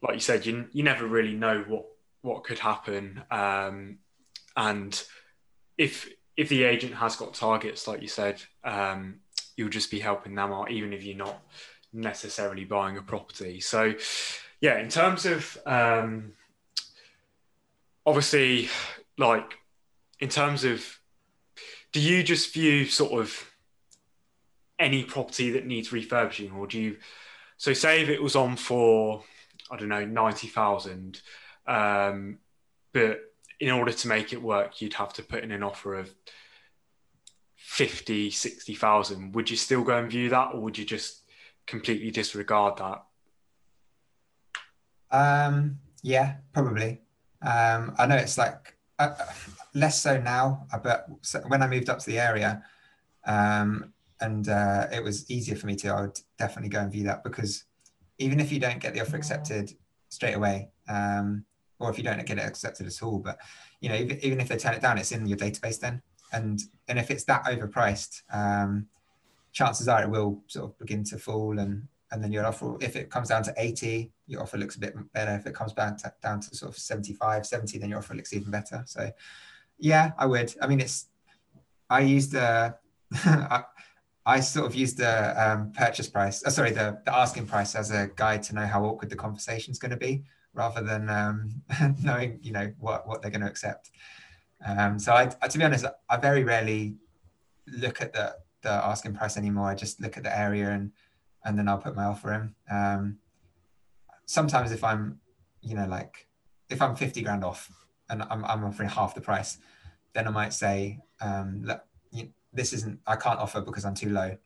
[0.03, 1.87] like you said, you you never really know what
[2.23, 3.23] what could happen.
[3.31, 3.99] Um,
[4.57, 5.03] and
[5.77, 9.17] if if the agent has got targets, like you said, um,
[9.57, 11.41] you'll just be helping them out, even if you're not
[11.93, 13.61] necessarily buying a property.
[13.61, 13.95] So,
[14.61, 16.33] yeah, in terms of um,
[18.05, 18.69] obviously,
[19.19, 19.59] like
[20.21, 20.85] in terms of,
[21.93, 23.51] do you just view sort of
[24.79, 26.97] any property that needs refurbishing, or do you?
[27.57, 29.23] So, say if it was on for,
[29.71, 31.23] I don't know, ninety thousand,
[31.67, 32.39] um,
[32.93, 33.21] but
[33.59, 36.15] in order to make it work, you'd have to put in an offer of
[37.57, 39.35] 50, 60,000.
[39.35, 41.23] Would you still go and view that, or would you just
[41.67, 43.03] completely disregard that?
[45.11, 47.01] Um, yeah, probably.
[47.43, 49.15] Um, I know it's like uh,
[49.75, 51.07] less so now, uh, but
[51.49, 52.63] when I moved up to the area,
[53.27, 57.05] um, and uh, it was easier for me to, I would definitely go and view
[57.05, 57.65] that because
[58.19, 59.73] even if you don't get the offer accepted
[60.09, 61.45] straight away, um,
[61.79, 63.39] or if you don't get it accepted at all, but
[63.81, 66.01] you know, even, even if they turn it down, it's in your database then,
[66.33, 68.87] and and if it's that overpriced, um,
[69.53, 72.97] chances are it will sort of begin to fall and and then your offer if
[72.97, 75.35] it comes down to 80 your offer looks a bit better.
[75.37, 78.33] If it comes back to, down to sort of 75 70 then your offer looks
[78.33, 78.83] even better.
[78.87, 79.11] So
[79.79, 80.55] yeah i would.
[80.61, 81.07] I mean it's
[81.91, 82.75] i used the
[84.29, 87.93] I, sort of used the um, purchase price oh, sorry the, the asking price as
[87.93, 91.63] a guide to know how awkward the conversation is going to be rather than um,
[92.03, 93.91] knowing you know what what they're going to accept.
[94.67, 96.97] Um, so I, I, to be honest i very rarely
[97.69, 99.69] look at the the asking price anymore.
[99.69, 100.91] I just look at the area and
[101.47, 102.55] and then I'll put my offer in.
[102.71, 103.19] Um,
[104.27, 105.21] sometimes if I'm,
[105.63, 106.27] you know, like
[106.69, 107.71] if I'm 50 grand off
[108.11, 109.59] and I'm, I'm offering half the price,
[110.13, 114.11] then I might say, um, look, you, this isn't, I can't offer because I'm too
[114.11, 114.37] low,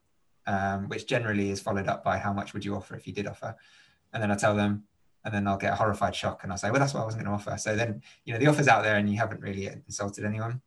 [0.47, 3.27] um, which generally is followed up by how much would you offer if you did
[3.27, 3.57] offer?
[4.13, 4.85] And then I tell them,
[5.25, 7.25] and then I'll get a horrified shock and I'll say, well, that's what I wasn't
[7.25, 7.57] going to offer.
[7.59, 10.61] So then, you know, the offer's out there and you haven't really insulted anyone.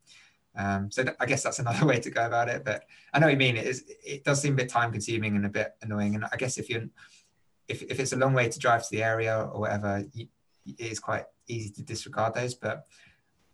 [0.55, 2.63] Um, so I guess that's another way to go about it.
[2.63, 3.57] But I know what you mean.
[3.57, 3.83] It is.
[4.05, 6.15] It does seem a bit time consuming and a bit annoying.
[6.15, 6.85] And I guess if you're,
[7.67, 10.27] if, if it's a long way to drive to the area or whatever, you,
[10.65, 12.53] it is quite easy to disregard those.
[12.53, 12.85] But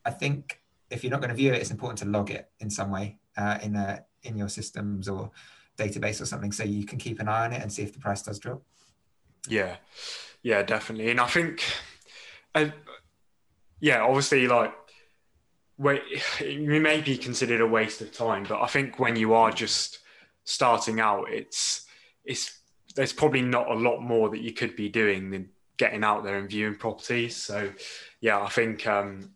[0.05, 2.69] I think if you're not going to view it, it's important to log it in
[2.69, 5.31] some way uh, in a in your systems or
[5.77, 7.99] database or something, so you can keep an eye on it and see if the
[7.99, 8.61] price does drop.
[9.47, 9.77] Yeah,
[10.43, 11.09] yeah, definitely.
[11.09, 11.63] And I think,
[12.53, 12.69] uh,
[13.79, 14.73] yeah, obviously, like
[15.79, 19.99] it may be considered a waste of time, but I think when you are just
[20.43, 21.85] starting out, it's
[22.25, 22.59] it's
[22.95, 26.37] there's probably not a lot more that you could be doing than getting out there
[26.37, 27.35] and viewing properties.
[27.35, 27.71] So,
[28.19, 29.31] yeah, I think um,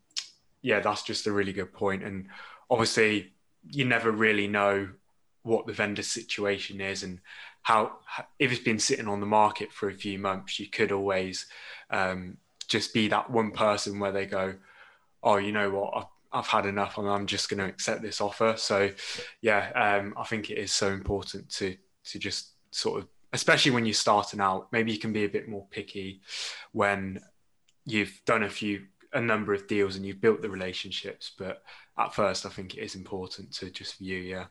[0.62, 2.04] yeah, that's just a really good point.
[2.04, 2.28] And
[2.70, 3.32] obviously,
[3.70, 4.90] you never really know
[5.44, 7.20] what the vendor situation is and
[7.62, 8.00] how
[8.40, 11.46] if it's been sitting on the market for a few months, you could always
[11.90, 14.56] um, just be that one person where they go,
[15.22, 18.56] oh, you know what, I've had enough and I'm just going to accept this offer.
[18.58, 18.90] So,
[19.42, 23.86] yeah, um, I think it is so important to to just sort of, especially when
[23.86, 26.22] you're starting out, maybe you can be a bit more picky
[26.74, 27.20] when
[27.86, 31.32] you've done a few a number of deals and you've built the relationships.
[31.38, 31.64] But
[31.98, 34.46] at first, I think it is important to just view, yeah.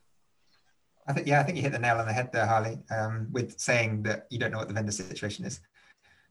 [1.07, 3.27] I think yeah, I think you hit the nail on the head there, Harley, um,
[3.33, 5.61] with saying that you don't know what the vendor situation is,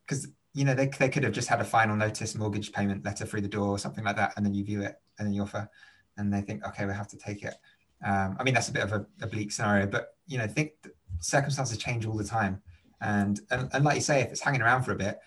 [0.05, 3.25] because you know they, they could have just had a final notice mortgage payment letter
[3.25, 5.41] through the door or something like that, and then you view it and then you
[5.41, 5.69] offer,
[6.17, 7.53] and they think, okay, we have to take it.
[8.05, 10.71] Um, I mean, that's a bit of a, a, bleak scenario, but you know, think
[11.19, 12.61] circumstances change all the time,
[12.99, 15.19] and, and and like you say, if it's hanging around for a bit,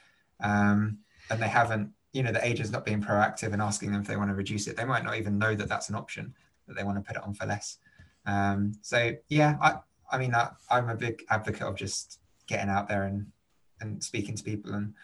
[0.42, 0.98] um,
[1.30, 4.16] and they haven't, you know, the agent's not being proactive and asking them if they
[4.16, 6.34] want to reduce it, they might not even know that that's an option
[6.66, 7.78] that they want to put it on for less.
[8.26, 9.76] Um, so yeah, I
[10.10, 13.26] I mean, I, I'm a big advocate of just getting out there and
[13.80, 14.94] and speaking to people and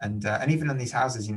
[0.00, 1.34] and uh, and even on these houses, you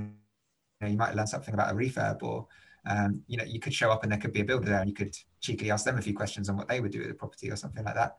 [0.82, 2.48] know, you might learn something about a refurb or
[2.86, 4.90] um, you know, you could show up and there could be a builder there and
[4.90, 7.14] you could cheekily ask them a few questions on what they would do with the
[7.14, 8.16] property or something like that.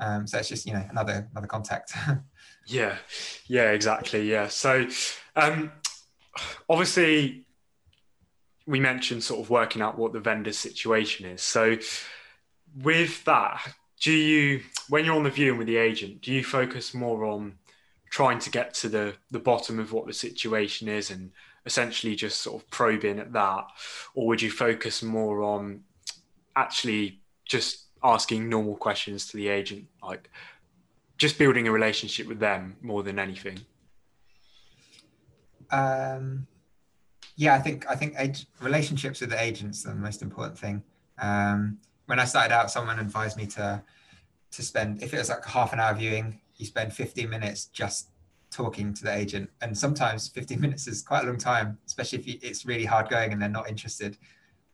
[0.00, 1.92] Um, so it's just you know another another contact.
[2.66, 2.96] yeah,
[3.46, 4.28] yeah, exactly.
[4.28, 4.48] Yeah.
[4.48, 4.86] So
[5.36, 5.72] um,
[6.68, 7.46] obviously
[8.66, 11.42] we mentioned sort of working out what the vendor situation is.
[11.42, 11.76] So
[12.82, 13.60] with that,
[14.00, 17.58] do you when you're on the viewing with the agent, do you focus more on
[18.12, 21.32] trying to get to the the bottom of what the situation is and
[21.64, 23.64] essentially just sort of probing at that,
[24.14, 25.82] or would you focus more on
[26.54, 30.28] actually just asking normal questions to the agent, like
[31.16, 33.58] just building a relationship with them more than anything?
[35.70, 36.46] Um,
[37.36, 40.82] yeah, I think I think age, relationships with the agents are the most important thing.
[41.18, 43.82] Um, when I started out, someone advised me to
[44.50, 48.10] to spend if it was like half an hour viewing, you spend 15 minutes just
[48.50, 52.42] talking to the agent, and sometimes 15 minutes is quite a long time, especially if
[52.42, 54.16] it's really hard going and they're not interested.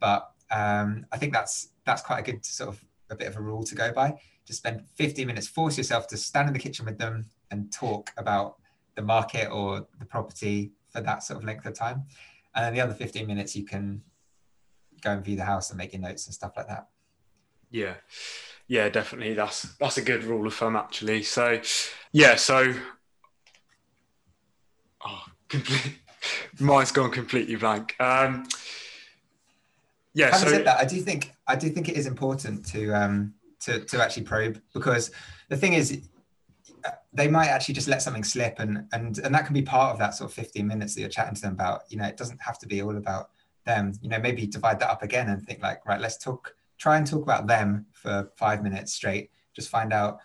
[0.01, 3.41] But um, I think that's that's quite a good sort of a bit of a
[3.41, 4.14] rule to go by.
[4.47, 8.12] Just spend 15 minutes, force yourself to stand in the kitchen with them and talk
[8.16, 8.57] about
[8.95, 12.05] the market or the property for that sort of length of time.
[12.55, 14.03] And then the other 15 minutes, you can
[15.01, 16.89] go and view the house and make your notes and stuff like that.
[17.70, 17.95] Yeah.
[18.69, 19.33] Yeah, definitely.
[19.33, 21.23] That's that's a good rule of thumb actually.
[21.23, 21.61] So
[22.12, 22.75] yeah, so
[25.05, 25.99] oh complete
[26.61, 27.97] mine's gone completely blank.
[27.99, 28.47] Um
[30.14, 32.93] yeah, Having so, said that, I do think I do think it is important to
[32.93, 35.11] um to to actually probe because
[35.49, 36.03] the thing is
[37.12, 39.99] they might actually just let something slip and and and that can be part of
[39.99, 42.41] that sort of 15 minutes that you're chatting to them about you know it doesn't
[42.43, 43.31] have to be all about
[43.64, 46.97] them you know maybe divide that up again and think like right let's talk try
[46.97, 49.31] and talk about them for five minutes straight.
[49.55, 50.18] Just find out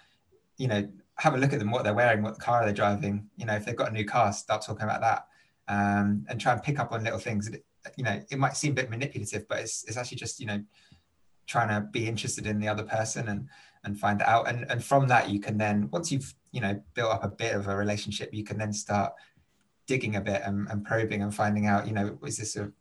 [0.58, 3.28] you know have a look at them what they're wearing what car they're driving.
[3.36, 5.28] You know if they've got a new car start talking about that
[5.68, 7.50] um, and try and pick up on little things.
[7.98, 10.64] You know it might seem a bit manipulative but it's, it's actually just you know
[11.46, 13.50] trying to be interested in the other person and
[13.84, 14.48] and find that out.
[14.48, 17.56] And and from that you can then once you've you know built up a bit
[17.56, 19.14] of a relationship you can then start
[19.86, 22.72] digging a bit and, and probing and finding out you know is this a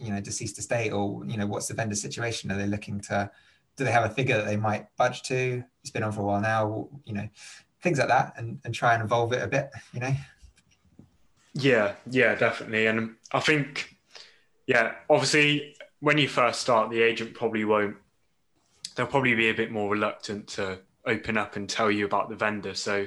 [0.00, 3.30] you know deceased estate or you know what's the vendor situation are they looking to
[3.76, 6.24] do they have a figure that they might budge to it's been on for a
[6.24, 7.28] while now you know
[7.82, 10.14] things like that and, and try and evolve it a bit you know
[11.54, 13.96] yeah yeah definitely and i think
[14.66, 17.96] yeah obviously when you first start the agent probably won't
[18.94, 22.36] they'll probably be a bit more reluctant to open up and tell you about the
[22.36, 22.74] vendor.
[22.74, 23.06] So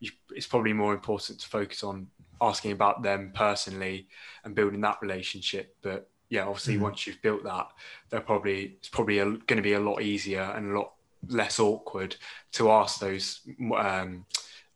[0.00, 2.08] you, it's probably more important to focus on
[2.40, 4.08] asking about them personally
[4.44, 5.76] and building that relationship.
[5.82, 6.84] But yeah, obviously mm-hmm.
[6.84, 7.68] once you've built that,
[8.10, 10.92] they're probably it's probably going to be a lot easier and a lot
[11.28, 12.16] less awkward
[12.52, 13.40] to ask those.
[13.76, 14.26] Um,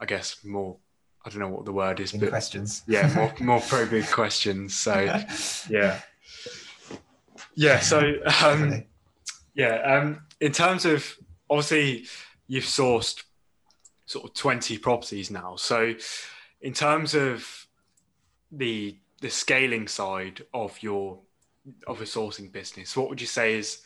[0.00, 0.76] I guess more.
[1.24, 2.82] I don't know what the word is, but questions.
[2.88, 4.74] Yeah, more more probing questions.
[4.76, 4.94] So
[5.70, 6.00] yeah,
[7.54, 7.78] yeah.
[7.80, 8.84] So um,
[9.54, 11.06] yeah, um, in terms of
[11.48, 12.06] obviously
[12.48, 13.22] you've sourced
[14.06, 15.56] sort of 20 properties now.
[15.56, 15.94] So
[16.60, 17.66] in terms of
[18.50, 21.20] the the scaling side of your
[21.86, 23.82] of a sourcing business, what would you say is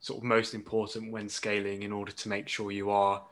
[0.00, 3.22] sort of most important when scaling in order to make sure you are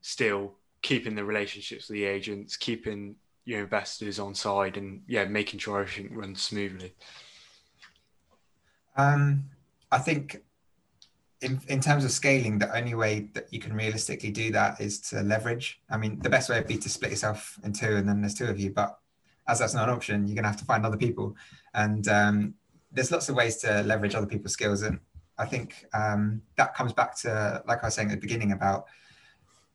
[0.00, 5.60] still keeping the relationships with the agents, keeping your investors on side and yeah, making
[5.60, 6.92] sure everything runs smoothly?
[8.96, 9.44] Um,
[9.92, 10.42] I think
[11.40, 14.98] in, in terms of scaling, the only way that you can realistically do that is
[15.10, 15.80] to leverage.
[15.90, 18.34] I mean, the best way would be to split yourself in two and then there's
[18.34, 18.70] two of you.
[18.70, 18.98] But
[19.46, 21.36] as that's not an option, you're going to have to find other people.
[21.74, 22.54] And um,
[22.96, 24.82] there's lots of ways to leverage other people's skills.
[24.82, 24.98] And
[25.38, 28.86] I think um, that comes back to, like I was saying at the beginning, about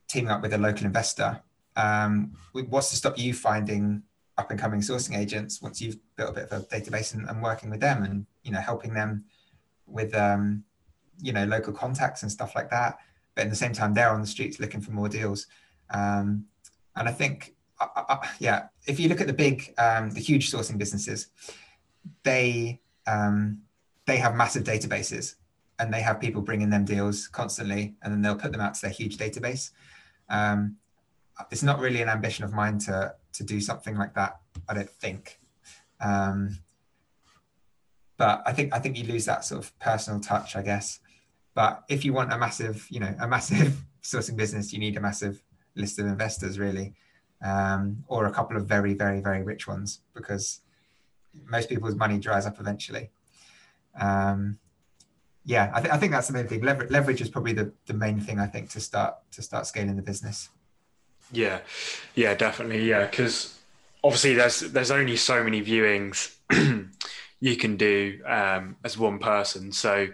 [0.08, 1.40] teaming up with a local investor.
[1.76, 4.02] Um, what's to stop you finding
[4.38, 7.42] up and coming sourcing agents once you've built a bit of a database and, and
[7.44, 9.24] working with them and you know helping them
[9.86, 10.64] with um,
[11.22, 12.98] you know local contacts and stuff like that
[13.36, 15.48] but at the same time they're on the streets looking for more deals
[15.92, 16.46] um,
[16.96, 20.20] and i think uh, uh, uh, yeah if you look at the big um, the
[20.20, 21.28] huge sourcing businesses
[22.24, 23.62] they um,
[24.06, 25.36] they have massive databases
[25.80, 28.82] and they have people bringing them deals constantly and then they'll put them out to
[28.82, 29.72] their huge database
[30.30, 30.78] um,
[31.50, 34.40] it's not really an ambition of mine to to do something like that
[34.70, 35.40] i don't think
[36.02, 36.58] um,
[38.22, 41.00] but I think I think you lose that sort of personal touch, I guess.
[41.56, 45.02] But if you want a massive, you know, a massive sourcing business, you need a
[45.02, 45.42] massive
[45.76, 46.94] list of investors, really,
[47.44, 50.62] um, or a couple of very, very, very rich ones, because
[51.46, 53.10] most people's money dries up eventually.
[54.00, 54.60] Um,
[55.44, 56.62] yeah, I, th- I think that's the main thing.
[56.62, 59.96] Lever- leverage is probably the, the main thing I think to start to start scaling
[59.96, 60.50] the business.
[61.32, 61.62] Yeah,
[62.16, 62.88] yeah, definitely.
[62.88, 63.58] Yeah, because
[64.04, 66.36] obviously there's there's only so many viewings
[67.40, 69.72] you can do um, as one person.
[69.72, 70.08] So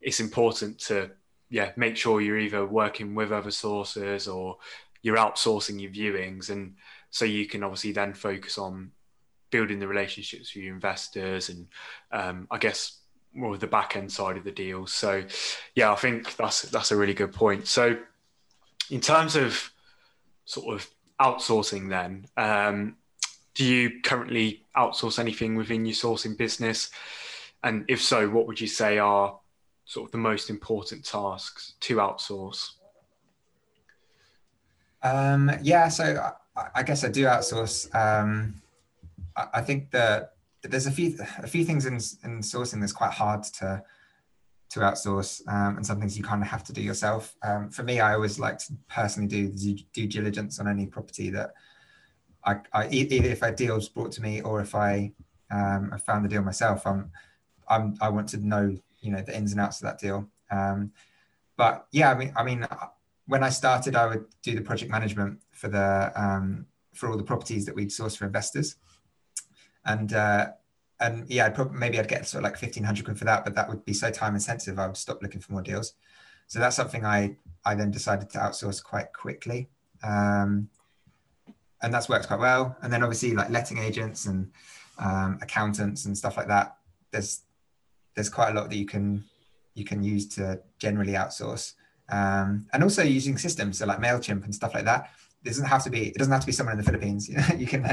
[0.00, 1.10] it's important to
[1.50, 4.58] yeah, make sure you're either working with other sources or
[5.02, 6.74] you're outsourcing your viewings, and
[7.10, 8.92] so you can obviously then focus on
[9.50, 11.66] building the relationships with your investors and
[12.12, 12.98] um, I guess
[13.34, 14.86] more of the back end side of the deal.
[14.86, 15.24] So
[15.74, 17.66] yeah, I think that's that's a really good point.
[17.66, 17.98] So
[18.90, 19.72] in terms of
[20.44, 20.88] sort of
[21.20, 22.96] outsourcing then, um,
[23.54, 26.90] do you currently outsource anything within your sourcing business?
[27.64, 29.38] And if so, what would you say are
[29.84, 32.70] sort of the most important tasks to outsource?
[35.02, 37.92] Um, yeah, so I, I, guess I do outsource.
[37.94, 38.54] Um,
[39.54, 40.32] I, think that
[40.62, 43.82] there's a few a few things in, in sourcing that's quite hard to
[44.70, 47.34] to outsource, um, and some things you kind of have to do yourself.
[47.42, 51.54] Um, for me, I always like to personally do due diligence on any property that
[52.44, 55.12] I, I either if a deal's brought to me or if I
[55.50, 56.86] um, I found the deal myself.
[56.86, 57.10] I'm
[57.68, 60.28] I'm I want to know you know the ins and outs of that deal.
[60.50, 60.92] Um,
[61.56, 62.66] but yeah, I mean I mean
[63.26, 67.22] when I started, I would do the project management for the um, for all the
[67.22, 68.76] properties that we'd source for investors,
[69.88, 70.48] and uh,
[71.00, 73.44] and yeah, I'd probably maybe I'd get sort of like fifteen hundred quid for that,
[73.44, 74.78] but that would be so time intensive.
[74.78, 75.94] I would stop looking for more deals.
[76.46, 79.68] So that's something I I then decided to outsource quite quickly,
[80.02, 80.68] um,
[81.82, 82.76] and that's worked quite well.
[82.82, 84.50] And then obviously like letting agents and
[84.98, 86.76] um, accountants and stuff like that.
[87.10, 87.42] There's
[88.14, 89.24] there's quite a lot that you can
[89.74, 91.74] you can use to generally outsource,
[92.10, 95.10] um, and also using systems so like Mailchimp and stuff like that
[95.48, 97.28] it doesn't have to be it doesn't have to be someone in the Philippines.
[97.28, 97.84] You know, you can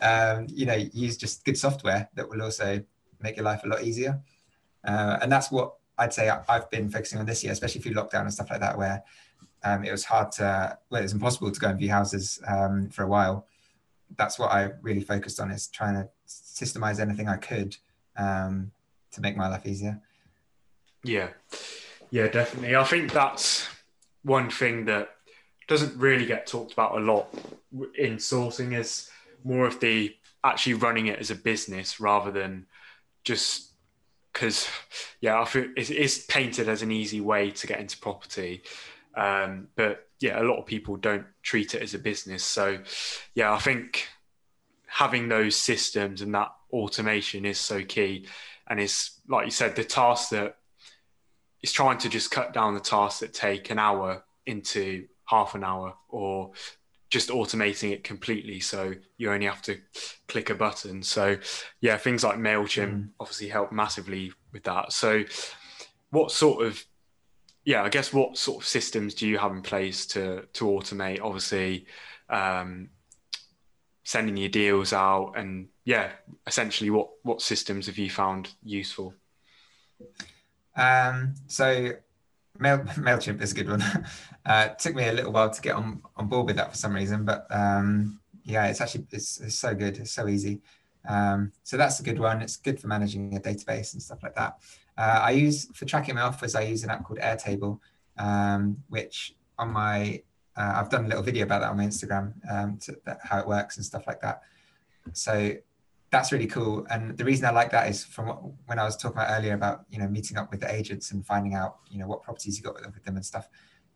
[0.00, 2.82] um, you know use just good software that will also
[3.20, 4.22] make your life a lot easier.
[4.86, 8.22] Uh, and that's what I'd say I've been focusing on this year, especially through lockdown
[8.22, 9.04] and stuff like that, where
[9.62, 12.88] um, it was hard to well, it was impossible to go and view houses um,
[12.88, 13.46] for a while.
[14.16, 17.76] That's what I really focused on is trying to systemize anything I could
[18.16, 18.72] um,
[19.12, 20.00] to make my life easier.
[21.02, 21.28] Yeah,
[22.10, 22.76] yeah, definitely.
[22.76, 23.68] I think that's
[24.22, 25.13] one thing that
[25.66, 27.28] doesn't really get talked about a lot
[27.96, 29.10] in sourcing is
[29.44, 32.66] more of the actually running it as a business rather than
[33.24, 33.70] just
[34.32, 34.68] because
[35.20, 38.62] yeah I feel it is painted as an easy way to get into property.
[39.16, 42.44] Um, but yeah a lot of people don't treat it as a business.
[42.44, 42.80] So
[43.34, 44.08] yeah I think
[44.86, 48.26] having those systems and that automation is so key.
[48.68, 50.56] And it's like you said the task that
[51.62, 55.64] is trying to just cut down the tasks that take an hour into half an
[55.64, 56.52] hour or
[57.10, 58.58] just automating it completely.
[58.60, 59.78] So you only have to
[60.26, 61.02] click a button.
[61.02, 61.36] So
[61.80, 63.08] yeah things like mailchimp mm.
[63.20, 64.92] obviously help massively with that.
[64.92, 65.24] So
[66.10, 66.84] what sort of
[67.64, 71.20] yeah i guess what sort of systems do you have in place to to automate?
[71.22, 71.86] Obviously
[72.28, 72.90] um,
[74.02, 76.10] sending your deals out and yeah
[76.46, 79.14] essentially what what systems have you found useful?
[80.76, 81.92] Um, so
[82.58, 83.82] Mail, Mailchimp is a good one.
[84.46, 86.94] uh, took me a little while to get on, on board with that for some
[86.94, 89.98] reason, but um, yeah, it's actually it's, it's so good.
[89.98, 90.60] It's so easy.
[91.08, 92.40] Um, so that's a good one.
[92.42, 94.58] It's good for managing a database and stuff like that.
[94.96, 96.54] Uh, I use for tracking my offers.
[96.54, 97.80] I use an app called Airtable,
[98.18, 100.22] um, which on my
[100.56, 103.40] uh, I've done a little video about that on my Instagram um, to, that, how
[103.40, 104.42] it works and stuff like that.
[105.12, 105.54] So
[106.14, 106.86] that's really cool.
[106.90, 109.54] And the reason I like that is from what, when I was talking about earlier
[109.54, 112.56] about you know meeting up with the agents and finding out you know what properties
[112.56, 113.48] you got with them and stuff.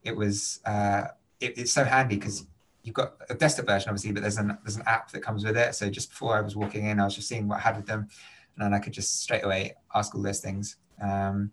[0.03, 1.05] It was uh,
[1.39, 2.47] it, it's so handy because
[2.83, 5.57] you've got a desktop version obviously, but there's an there's an app that comes with
[5.57, 5.77] it.
[5.77, 7.87] So just before I was walking in, I was just seeing what I had with
[7.87, 8.09] them,
[8.57, 10.77] and then I could just straight away ask all those things.
[11.01, 11.53] Um,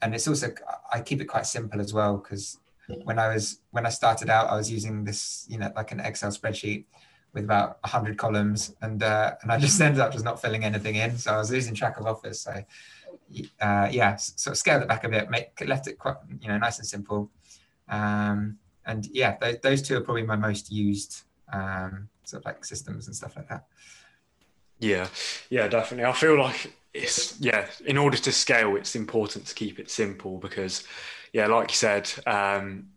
[0.00, 0.48] and it's also
[0.90, 2.58] I keep it quite simple as well because
[3.04, 6.00] when I was when I started out, I was using this you know like an
[6.00, 6.86] Excel spreadsheet
[7.32, 10.96] with about 100 columns and uh, and I just ended up just not filling anything
[10.96, 12.52] in so I was losing track of offers so
[13.60, 16.58] uh, yeah sort of scaled it back a bit make left it quite you know
[16.58, 17.30] nice and simple.
[17.88, 21.22] Um, and yeah th- those two are probably my most used
[21.52, 23.66] um, sort of like systems and stuff like that.
[24.78, 25.06] Yeah
[25.50, 26.06] yeah definitely.
[26.06, 30.38] I feel like it's yeah in order to scale it's important to keep it simple
[30.38, 30.82] because
[31.32, 32.88] yeah like you said um,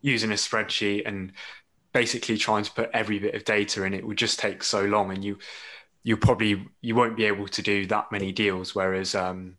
[0.00, 1.32] using a spreadsheet and
[1.94, 5.12] basically trying to put every bit of data in it would just take so long
[5.12, 5.38] and you
[6.02, 8.74] you probably you won't be able to do that many deals.
[8.74, 9.56] Whereas um,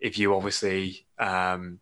[0.00, 1.78] if you obviously um,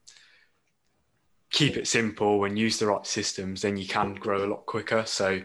[1.50, 5.06] keep it simple and use the right systems then you can grow a lot quicker.
[5.06, 5.40] So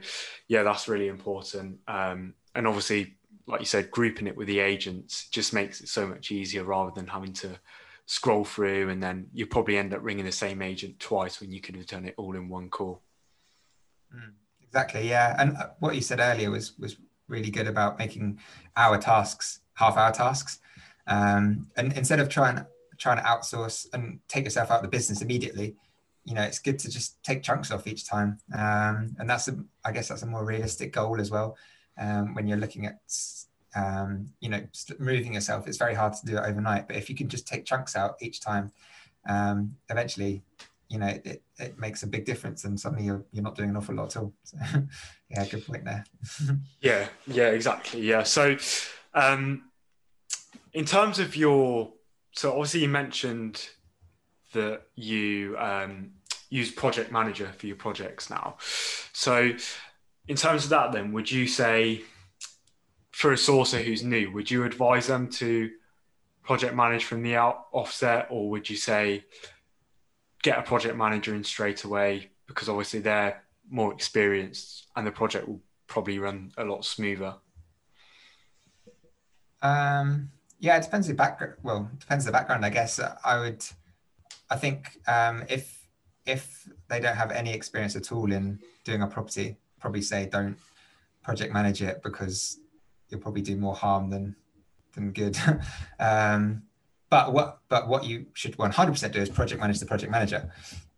[0.49, 1.77] yeah that's really important.
[1.87, 3.15] Um, and obviously
[3.47, 6.91] like you said grouping it with the agents just makes it so much easier rather
[6.91, 7.59] than having to
[8.07, 11.61] scroll through and then you probably end up ringing the same agent twice when you
[11.61, 13.01] could have done it all in one call
[14.13, 15.07] Mm, exactly.
[15.09, 16.97] Yeah, and uh, what you said earlier was was
[17.27, 18.39] really good about making
[18.75, 20.59] our tasks half hour tasks,
[21.07, 22.65] um, and instead of trying
[22.97, 25.75] trying to outsource and take yourself out of the business immediately,
[26.23, 28.37] you know, it's good to just take chunks off each time.
[28.53, 31.57] Um, and that's, a, I guess, that's a more realistic goal as well.
[31.97, 32.99] Um, when you're looking at,
[33.75, 34.61] um, you know,
[34.99, 36.87] moving yourself, it's very hard to do it overnight.
[36.87, 38.71] But if you can just take chunks out each time,
[39.27, 40.43] um, eventually,
[40.91, 43.77] you know, it, it makes a big difference, and suddenly you're you're not doing an
[43.77, 44.33] awful lot at all.
[44.43, 44.57] So,
[45.29, 46.03] yeah, good point there.
[46.81, 48.01] yeah, yeah, exactly.
[48.01, 48.23] Yeah.
[48.23, 48.57] So,
[49.13, 49.69] um,
[50.73, 51.93] in terms of your,
[52.33, 53.69] so obviously you mentioned
[54.53, 56.11] that you um,
[56.49, 58.57] use Project Manager for your projects now.
[59.13, 59.53] So,
[60.27, 62.01] in terms of that, then, would you say
[63.11, 65.69] for a sourcer who's new, would you advise them to
[66.43, 69.23] project manage from the out offset, or would you say
[70.43, 75.47] get a project manager in straight away because obviously they're more experienced and the project
[75.47, 77.35] will probably run a lot smoother?
[79.61, 81.55] Um, yeah, it depends the background.
[81.63, 82.99] Well, depends the background, I guess.
[83.23, 83.63] I would,
[84.49, 85.77] I think um, if
[86.25, 90.57] if they don't have any experience at all in doing a property, probably say don't
[91.23, 92.59] project manage it because
[93.09, 94.35] you'll probably do more harm than
[94.93, 95.37] than good.
[95.99, 96.63] um,
[97.11, 100.49] but what but what you should 100% do is project manage the project manager.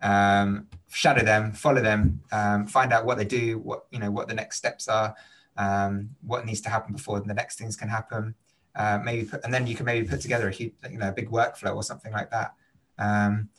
[0.01, 4.27] Um, shadow them, follow them, um, find out what they do, what you know, what
[4.27, 5.15] the next steps are,
[5.57, 8.35] um, what needs to happen before the next things can happen.
[8.75, 11.11] Uh, maybe put, and then you can maybe put together a huge, you know, a
[11.11, 12.53] big workflow or something like that.
[12.99, 13.49] Um,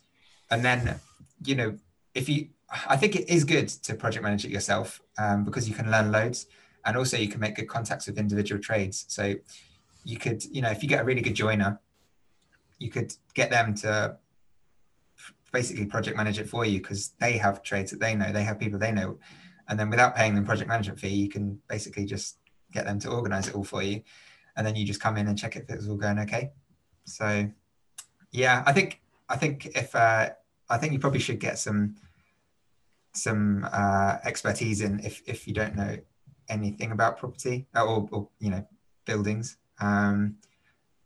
[0.51, 1.01] and then,
[1.45, 1.77] you know,
[2.15, 2.49] if you,
[2.89, 6.13] I think it is good to project manage it yourself um, because you can learn
[6.13, 6.47] loads,
[6.85, 9.07] and also you can make good contacts with individual trades.
[9.09, 9.35] So
[10.05, 11.81] you could, you know, if you get a really good joiner,
[12.85, 14.17] you could get them to
[15.53, 18.61] basically project manage it for you because they have trades that they know, they have
[18.61, 19.19] people they know,
[19.69, 22.37] and then without paying them project management fee, you can basically just
[22.73, 24.03] get them to organize it all for you,
[24.57, 26.53] and then you just come in and check if it's all going okay.
[27.07, 27.49] So,
[28.33, 30.31] yeah, I think I think if uh,
[30.69, 31.97] I think you probably should get some
[33.15, 35.97] some uh, expertise in if if you don't know
[36.51, 38.67] anything about property or, or you know
[39.07, 39.57] buildings.
[39.81, 40.37] Um,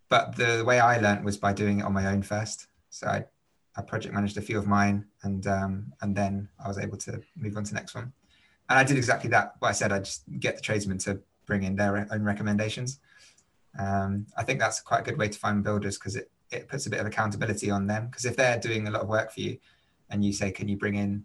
[0.08, 2.66] but the way I learned was by doing it on my own first.
[2.90, 3.24] So I,
[3.76, 7.20] I project managed a few of mine, and um, and then I was able to
[7.36, 8.12] move on to the next one.
[8.68, 9.54] And I did exactly that.
[9.58, 13.00] What I said, I just get the tradesmen to bring in their own recommendations.
[13.78, 16.86] Um, I think that's quite a good way to find builders because it it puts
[16.86, 18.06] a bit of accountability on them.
[18.06, 19.58] Because if they're doing a lot of work for you,
[20.10, 21.24] and you say, "Can you bring in,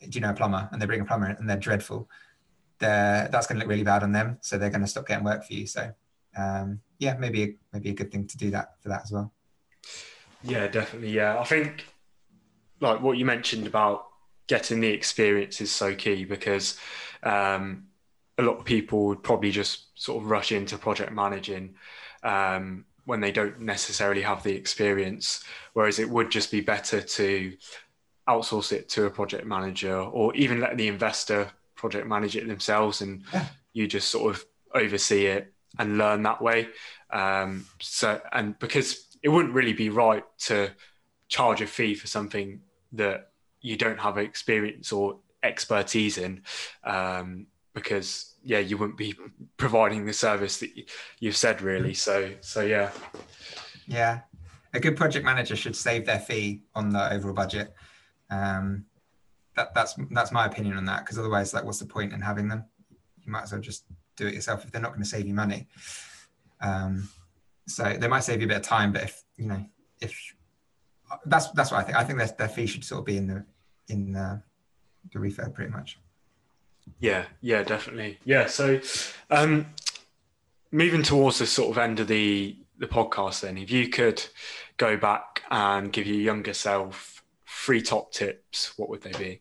[0.00, 2.08] do you know a plumber?" and they bring a plumber and they're dreadful,
[2.78, 4.38] they're, that's going to look really bad on them.
[4.40, 5.66] So they're going to stop getting work for you.
[5.66, 5.92] So
[6.36, 9.32] um, yeah, maybe maybe a good thing to do that for that as well.
[10.42, 11.10] Yeah, definitely.
[11.10, 11.84] Yeah, I think
[12.80, 14.06] like what you mentioned about
[14.46, 16.78] getting the experience is so key because
[17.22, 17.86] um,
[18.38, 21.74] a lot of people would probably just sort of rush into project managing
[22.22, 25.44] um, when they don't necessarily have the experience.
[25.72, 27.56] Whereas it would just be better to
[28.28, 33.02] outsource it to a project manager or even let the investor project manage it themselves
[33.02, 33.46] and yeah.
[33.74, 34.44] you just sort of
[34.74, 36.68] oversee it and learn that way.
[37.10, 40.70] Um, so, and because it wouldn't really be right to
[41.28, 42.60] charge a fee for something
[42.92, 46.42] that you don't have experience or expertise in,
[46.84, 49.14] um, because yeah, you wouldn't be
[49.56, 50.70] providing the service that
[51.18, 51.94] you've said really.
[51.94, 52.90] So, so yeah,
[53.86, 54.20] yeah,
[54.74, 57.74] a good project manager should save their fee on the overall budget.
[58.30, 58.84] Um,
[59.56, 62.48] that, that's that's my opinion on that because otherwise, like, what's the point in having
[62.48, 62.64] them?
[63.24, 63.84] You might as well just
[64.16, 65.66] do it yourself if they're not going to save you money.
[66.60, 67.08] Um,
[67.66, 69.64] so they might save you a bit of time, but if you know,
[70.00, 70.34] if
[71.26, 71.96] that's that's what I think.
[71.96, 73.44] I think their their fee should sort of be in the
[73.88, 74.42] in the,
[75.12, 75.98] the refurb pretty much.
[77.00, 78.18] Yeah, yeah, definitely.
[78.24, 78.46] Yeah.
[78.46, 78.80] So,
[79.30, 79.66] um,
[80.70, 84.24] moving towards the sort of end of the the podcast, then, if you could
[84.76, 89.40] go back and give your younger self three top tips, what would they be?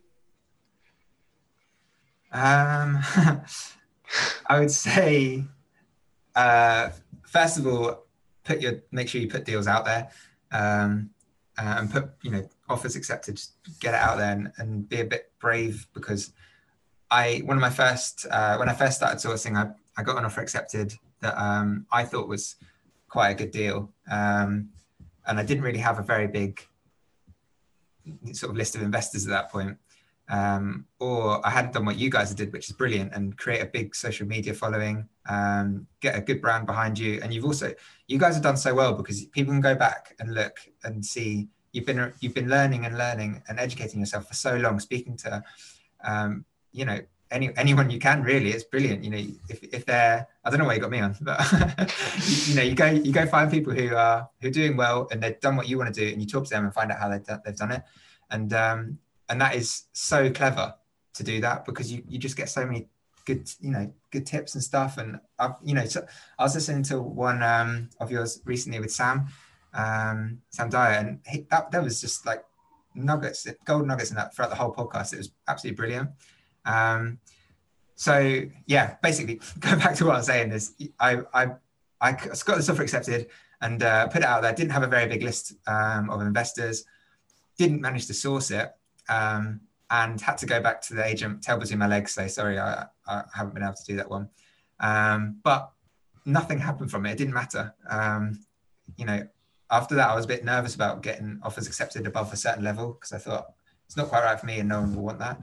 [2.31, 2.99] Um,
[4.47, 5.43] I would say,
[6.35, 6.89] uh,
[7.23, 8.05] first of all,
[8.43, 10.09] put your make sure you put deals out there,
[10.51, 11.09] um,
[11.57, 13.41] uh, and put you know offers accepted.
[13.79, 16.31] Get it out there and, and be a bit brave because
[17.11, 20.25] I one of my first uh, when I first started sourcing, I, I got an
[20.25, 22.55] offer accepted that um, I thought was
[23.07, 24.69] quite a good deal, um,
[25.27, 26.61] and I didn't really have a very big
[28.33, 29.77] sort of list of investors at that point
[30.33, 33.67] um, or I hadn't done what you guys did, which is brilliant, and create a
[33.67, 37.71] big social media following, um, get a good brand behind you, and you've also
[38.07, 41.47] you guys have done so well because people can go back and look and see
[41.71, 45.43] you've been you've been learning and learning and educating yourself for so long, speaking to
[46.03, 48.49] um, you know any anyone you can really.
[48.49, 51.15] It's brilliant you know if, if they're i don't know why you got me on
[51.21, 51.39] but
[52.27, 55.07] you, you, know you go you go find people who are who are doing well
[55.11, 56.91] and they've done what you want to do and you talk to them and find
[56.91, 57.83] out how they've done, they've done it.
[58.31, 58.99] And um
[59.29, 60.75] and that is so clever
[61.13, 62.87] to do that because you you just get so many
[63.25, 64.97] good you know good tips and stuff.
[64.97, 66.05] And I've you know so
[66.37, 69.27] I was listening to one um of yours recently with Sam
[69.73, 72.43] um Sam Dyer and he, that that was just like
[72.95, 75.13] nuggets gold nuggets in that throughout the whole podcast.
[75.13, 76.09] It was absolutely brilliant.
[76.65, 77.19] Um
[77.95, 81.51] so yeah basically going back to what I was saying is I I
[82.01, 83.27] I got the software accepted
[83.61, 84.51] and uh, put it out there.
[84.51, 86.83] Didn't have a very big list um, of investors.
[87.57, 88.73] Didn't manage to source it
[89.09, 92.59] um, and had to go back to the agent, tail between my legs, say, sorry,
[92.59, 94.29] I, I haven't been able to do that one.
[94.79, 95.71] Um, but
[96.25, 97.11] nothing happened from it.
[97.11, 97.73] It didn't matter.
[97.89, 98.39] Um,
[98.97, 99.27] you know,
[99.69, 102.93] after that, I was a bit nervous about getting offers accepted above a certain level
[102.93, 103.53] because I thought
[103.85, 105.41] it's not quite right for me and no one will want that.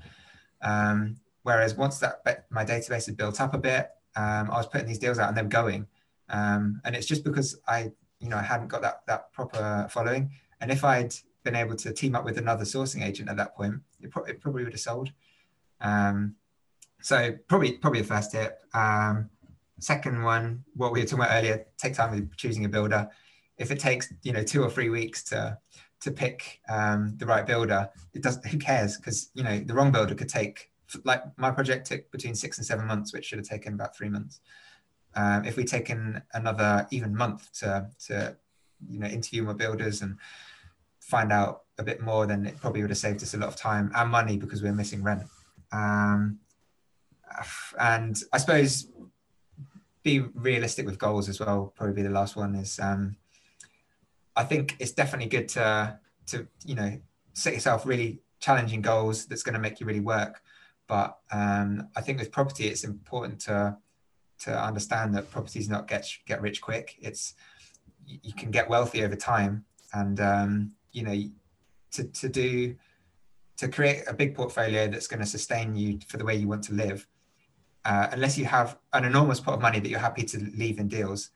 [0.63, 4.87] Um, whereas once that my database had built up a bit, um, I was putting
[4.87, 5.87] these deals out and they were going.
[6.29, 7.91] Um, and it's just because I,
[8.21, 10.31] you know, I hadn't got that that proper following.
[10.61, 13.75] And if I'd been able to team up with another sourcing agent at that point,
[14.01, 15.11] it, pro- it probably would have sold.
[15.81, 16.35] Um,
[17.01, 18.61] so probably probably the first tip.
[18.75, 19.31] Um,
[19.79, 23.09] second one, what we were talking about earlier, take time with choosing a builder.
[23.59, 25.59] If it takes you know two or three weeks to
[26.01, 28.47] to pick um, the right builder, it doesn't.
[28.47, 28.97] Who cares?
[28.97, 30.71] Because you know the wrong builder could take
[31.05, 34.09] like my project took between six and seven months, which should have taken about three
[34.09, 34.41] months.
[35.15, 38.37] Um, if we'd taken another even month to to
[38.89, 40.17] you know interview more builders and
[41.11, 43.57] find out a bit more, then it probably would have saved us a lot of
[43.57, 45.25] time and money because we're missing rent.
[45.73, 46.39] Um,
[47.79, 48.89] and I suppose
[50.03, 51.73] be realistic with goals as well.
[51.77, 52.79] Probably be the last one is.
[52.79, 53.17] Um,
[54.37, 55.99] I think it's definitely good to
[56.29, 56.99] to you know
[57.35, 60.43] set yourself really challenging goals that's going to make you really work.
[60.87, 63.77] But um, I think with property, it's important to
[64.41, 66.97] to understand that property is not get get rich quick.
[67.01, 67.35] It's
[68.07, 71.15] you can get wealthy over time, and um, you know
[71.93, 72.75] to, to do
[73.57, 76.65] to create a big portfolio that's going to sustain you for the way you want
[76.65, 77.07] to live
[77.85, 80.89] uh, unless you have an enormous pot of money that you're happy to leave in
[80.89, 81.31] deals.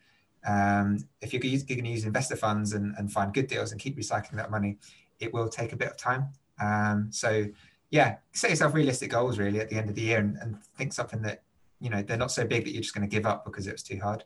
[0.46, 3.96] Um, if you're, going to use investor funds and, and, find good deals and keep
[3.96, 4.76] recycling that money
[5.18, 6.28] it will take a bit of time.
[6.60, 7.46] Um, so
[7.90, 10.92] yeah set yourself realistic goals really at the end of the year and, and think
[10.92, 11.42] something that
[11.80, 13.72] you know they're not so big that you're just going to give up because it
[13.72, 14.24] was too hard.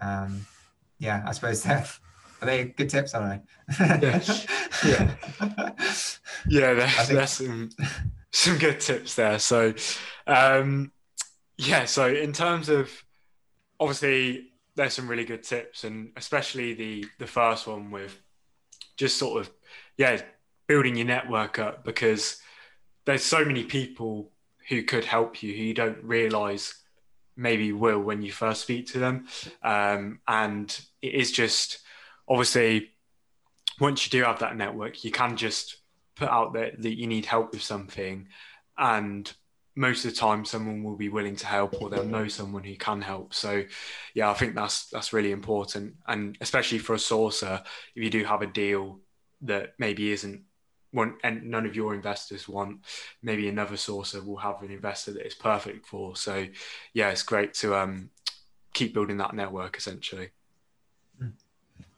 [0.00, 0.46] Um,
[0.98, 1.90] yeah i suppose that
[2.40, 3.14] are they good tips?
[3.14, 4.08] I don't know.
[4.08, 4.20] yeah,
[4.84, 5.14] yeah,
[6.48, 6.74] yeah.
[6.74, 7.70] There's, there's some
[8.32, 9.38] some good tips there.
[9.38, 9.74] So,
[10.26, 10.92] um,
[11.56, 11.84] yeah.
[11.84, 12.90] So in terms of
[13.80, 18.20] obviously, there's some really good tips, and especially the the first one with
[18.96, 19.50] just sort of
[19.96, 20.20] yeah
[20.66, 22.40] building your network up because
[23.04, 24.30] there's so many people
[24.68, 26.74] who could help you who you don't realize
[27.36, 29.26] maybe will when you first speak to them
[29.62, 31.80] um, and it is just
[32.28, 32.90] obviously,
[33.80, 35.78] once you do have that network, you can just
[36.14, 38.28] put out there that you need help with something,
[38.78, 39.32] and
[39.78, 42.76] most of the time, someone will be willing to help, or they'll know someone who
[42.76, 43.34] can help.
[43.34, 43.64] So,
[44.14, 47.62] yeah, I think that's that's really important, and especially for a sourcer,
[47.94, 49.00] if you do have a deal
[49.42, 50.42] that maybe isn't
[50.92, 52.80] one and none of your investors want
[53.22, 56.16] maybe another sourcer will have an investor that is perfect for.
[56.16, 56.46] So
[56.94, 58.10] yeah it's great to um
[58.72, 60.30] keep building that network essentially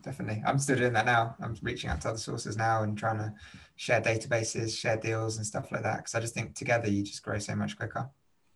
[0.03, 0.43] definitely.
[0.47, 1.37] I'm still doing that now.
[1.41, 3.33] I'm reaching out to other sources now and trying to
[3.77, 5.99] share databases, share deals and stuff like that.
[5.99, 8.09] Because I just think together you just grow so much quicker.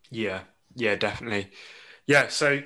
[0.09, 0.41] Yeah,
[0.75, 1.51] yeah, definitely.
[2.07, 2.27] Yeah.
[2.27, 2.61] So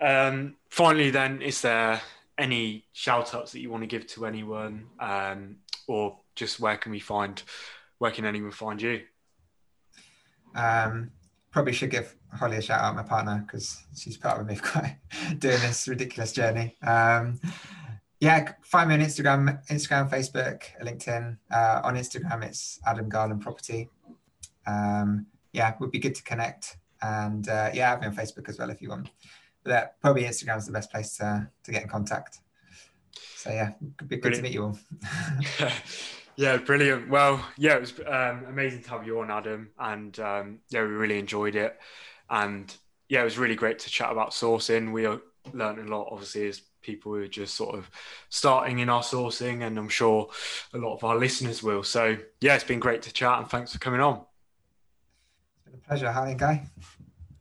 [0.00, 2.00] um, finally, then, is there
[2.36, 5.56] any shout outs that you want to give to anyone, um,
[5.86, 7.42] or just where can we find,
[7.98, 9.02] where can anyone find you?
[10.54, 11.10] Um,
[11.50, 14.98] probably should give Holly a shout out, my partner, because she's part of me quite
[15.38, 16.76] doing this ridiculous journey.
[16.86, 17.40] Um,
[18.20, 21.36] yeah, find me on Instagram, Instagram, Facebook, LinkedIn.
[21.50, 23.88] Uh, on Instagram, it's Adam Garland Property.
[24.66, 26.78] Um, yeah, would be good to connect.
[27.00, 29.10] And uh, yeah, me on Facebook as well if you want.
[29.62, 32.40] But uh, probably Instagram is the best place to, to get in contact.
[33.36, 34.36] So yeah, it'd be good brilliant.
[34.36, 34.78] to meet you all.
[36.36, 37.08] yeah, brilliant.
[37.08, 39.70] Well, yeah, it was um, amazing to have you on, Adam.
[39.78, 41.78] And um, yeah, we really enjoyed it.
[42.28, 42.74] And
[43.08, 44.92] yeah, it was really great to chat about sourcing.
[44.92, 45.06] We
[45.52, 47.90] learned a lot, obviously, as people who are just sort of
[48.30, 50.30] starting in our sourcing, and I'm sure
[50.72, 51.82] a lot of our listeners will.
[51.82, 54.22] So, yeah, it's been great to chat, and thanks for coming on.
[55.54, 56.10] It's been a pleasure.
[56.10, 56.66] Hi, Guy.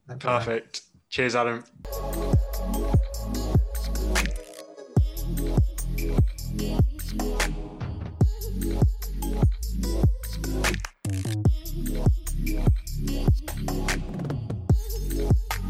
[0.09, 0.81] No Perfect.
[1.09, 1.63] Cheers, Adam.